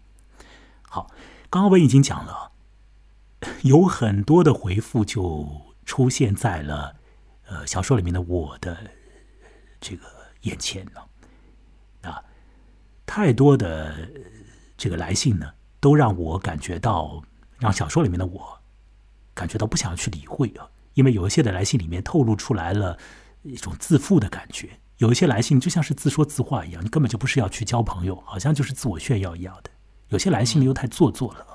[0.93, 1.09] 好，
[1.49, 2.51] 刚刚我已经讲了。
[3.61, 5.47] 有很多的回复就
[5.85, 6.97] 出现在了
[7.47, 8.77] 呃小说里面的我的
[9.79, 10.05] 这个
[10.41, 11.07] 眼前了
[12.01, 12.21] 啊，
[13.05, 14.05] 太多的
[14.75, 17.23] 这个来信呢，都让我感觉到
[17.57, 18.59] 让小说里面的我
[19.33, 22.97] 感觉到不想去理会啊，因为有一些的来信里面透露出来了
[23.43, 29.69] 一种自负的感觉，有一些来信就像是自说自话一样，你根本就不是要去交朋友，好像就是自我炫耀一样的，
[30.11, 31.47] 有些来信又太做作了。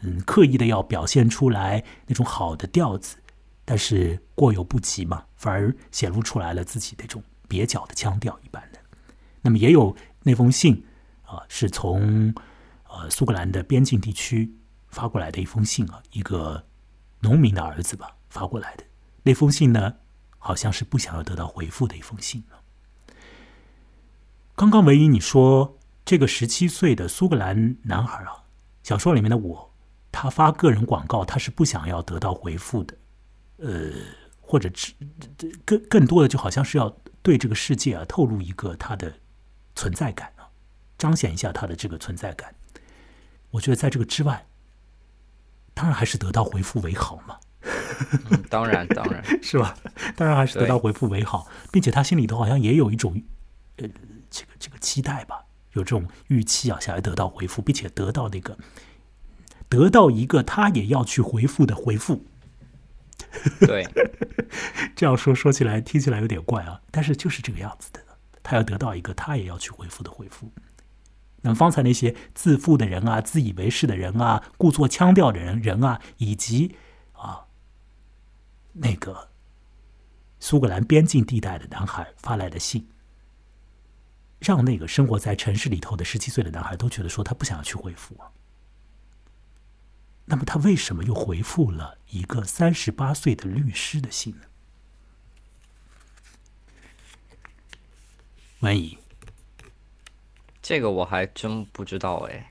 [0.00, 3.18] 嗯，刻意的要表现出来那种好的调子，
[3.66, 8.80] 但是过犹不及嘛，反而显露出来了自己那种蹩脚的腔调一般的。
[9.42, 10.82] 那么也有那封信
[11.26, 12.32] 啊，是从
[12.88, 14.50] 呃苏格兰的边境地区
[14.88, 16.64] 发过来的一封信啊，一个
[17.20, 18.84] 农民的儿子吧发过来的
[19.22, 19.96] 那封信呢，
[20.38, 22.56] 好像是不想要得到回复的一封信啊。
[24.56, 28.44] 刚刚唯一你说这个十七岁的苏格兰男孩啊，
[28.82, 29.70] 小说里面的我。
[30.12, 32.96] 他发个人广告，他是不想要得到回复的，
[33.58, 33.92] 呃，
[34.40, 34.92] 或者只
[35.64, 36.90] 更更多的就好像是要
[37.22, 39.14] 对这个世界啊透露一个他的
[39.76, 40.50] 存在感啊，
[40.98, 42.52] 彰显一下他的这个存在感。
[43.52, 44.46] 我觉得在这个之外，
[45.74, 47.38] 当然还是得到回复为好嘛。
[48.48, 49.76] 当然，当然 是吧？
[50.16, 53.22] 当然还是得到回复为好，并且他心里头好像也有一种
[53.76, 53.88] 呃
[54.28, 58.56] 这个这个期待吧，有这种预期啊，想要得到回复，并且得到那个。
[59.68, 62.24] 得到一个他也要去回复的回复，
[63.60, 63.86] 对，
[64.96, 68.00] 这样说说起来听起来有点怪啊，但是就是这个样子的，
[68.42, 70.50] 他要得到一个他也要去回复的回复。
[71.42, 76.74] 那么方才那些自负的人啊、自以为是的人啊、故作腔调的人人啊，以及
[77.12, 77.46] 啊
[78.72, 79.28] 那个
[80.40, 82.88] 苏格兰边境地带的男孩发来的信，
[84.40, 88.32] 让那个生活在城市里头的十七岁的男孩都觉得说他不想要去回复啊。
[90.24, 94.42] 那么他为什么又回复了一个三十八岁的律师的信呢？
[98.60, 98.96] 万一
[100.62, 102.48] 这个我还真不知道哎，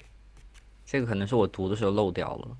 [0.86, 2.58] 这个可能是我读的时候漏掉了，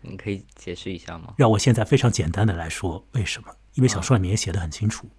[0.00, 1.34] 你可以解释一下吗？
[1.36, 3.54] 让我现在非常简单的来说，为什么？
[3.74, 5.10] 因为小说里面也写的很清楚，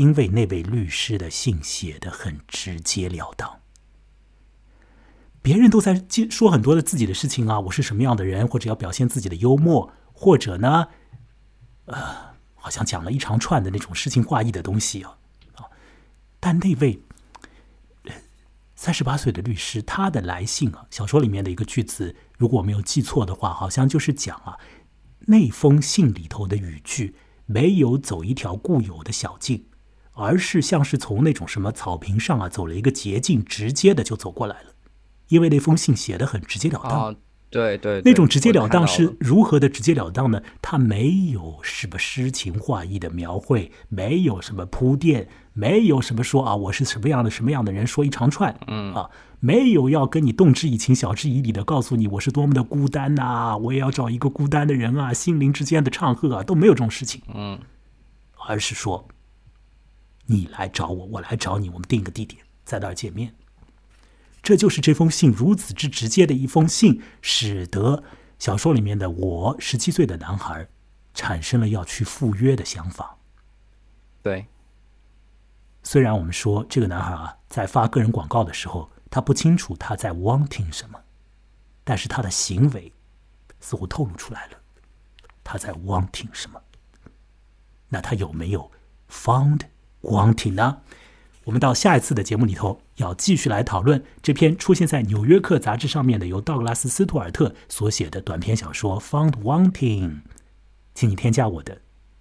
[0.00, 3.60] 因为那位律师的信写的很直截了当。
[5.42, 10.88] 别人都在说很多的自己的事情啊，我是什么样的人，或者要表现自己的幽默，或者呢，
[11.84, 15.18] 呃，好像讲了一长串的那种诗情画意的东西啊，
[15.56, 15.68] 啊，
[16.40, 17.02] 但那位
[18.74, 24.58] 三十八岁的律师，他的来信啊，小说里面的一个句子，如果我没有记错的话，好像就是讲啊，
[25.26, 29.66] 那封信里头的语句没有走一条固有的小径，
[30.20, 34.74] 而是像是从那种什么草坪上啊走了一个捷径，直接的就走过来了。
[35.28, 37.16] 因为那封信写的很直截了当，
[37.48, 40.42] 对对，那种直截了当是如何的直截了当呢？
[40.60, 49.08] 他没有什么诗情画意的描绘，没有什么铺垫，没有什么说啊，我是什么样的什么样的人，说一长串，嗯啊，
[49.38, 57.58] 没有要跟你动之以情、晓之以理的告诉你我是多么的孤单呐，我也要找一个孤单的人啊，心灵之间的唱和啊，都没有这种事情，嗯，
[58.48, 59.06] 而是说
[60.30, 63.34] 你来找我，我来找你，我们定个地点，在那儿见面。
[64.40, 68.04] 这就是这封信如此之直接的一封信，使得
[68.38, 70.68] 小说里面的我十七岁的男孩
[71.12, 73.18] 产生了要去赴约的想法。
[74.22, 74.46] 对，
[75.82, 81.00] 虽然我们说这个男孩啊，在发个人广告的时候，他不清楚他在 wanting 什么，
[81.82, 82.92] 但是他的行为
[83.58, 84.52] 似乎透露出来了
[85.42, 86.62] 他在 wanting 什么。
[87.88, 88.70] 那他有没有
[89.10, 89.62] found
[90.02, 90.78] wanting 呢？
[91.44, 100.08] 我们到下一次的节目里头要继续来讨论这篇出现在《纽约客》杂志上面的由道格拉斯·斯图尔特所写的短篇小说《Found Wanting》。
[100.94, 101.80] 请你添加我的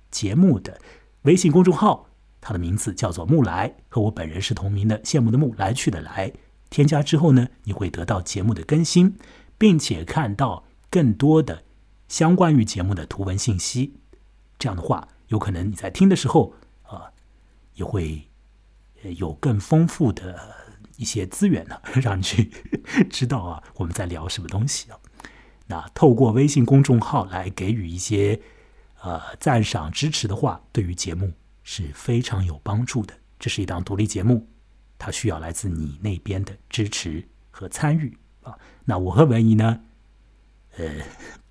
[0.10, 0.80] 节目的
[1.24, 2.08] 微信公众号，
[2.40, 6.32] 它的名字叫做“木来”，和我本人是同名的，羡慕的慕，来去的来。
[6.70, 9.18] 添加之后呢，你会得到节目的更新，
[9.58, 11.64] 并且看到更多的
[12.08, 13.96] 相关于节目的图文信息。
[14.58, 16.54] 这样的话，有可能你在听的时候，
[17.80, 18.26] 也会。
[19.18, 20.38] 有更丰富的
[20.98, 22.52] 一些资源呢， 让你去
[23.10, 25.00] 知道啊，我们在聊什么东西啊。
[25.68, 28.42] 那透过微信公众号来给予一些
[29.02, 31.32] 呃赞赏支持的话，对于节目
[31.64, 33.14] 是非常有帮助的。
[33.40, 34.46] 这是一档独立节目，
[34.98, 38.54] 它需要来自你那边的支持和参与啊。
[38.84, 39.82] 那我和文怡呢，
[40.76, 40.86] 呃，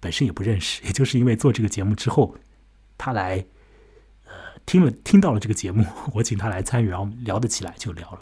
[0.01, 2.37] 本身也不认识，也就是因为做这个节目之后，
[2.99, 3.47] 他来。
[4.69, 8.21] 听了听到了这个节目， 我请他来参与，然后聊得起来就聊了。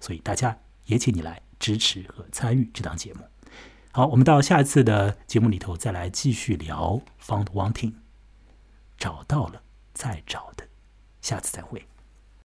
[0.00, 3.20] 所以大家也请你来支持和参与这档节目。
[3.92, 7.92] 好，我们到下一次的节目里头再来继续聊 Found Wanting，
[8.98, 10.66] 找到了再找的，
[11.22, 11.86] 下次再会。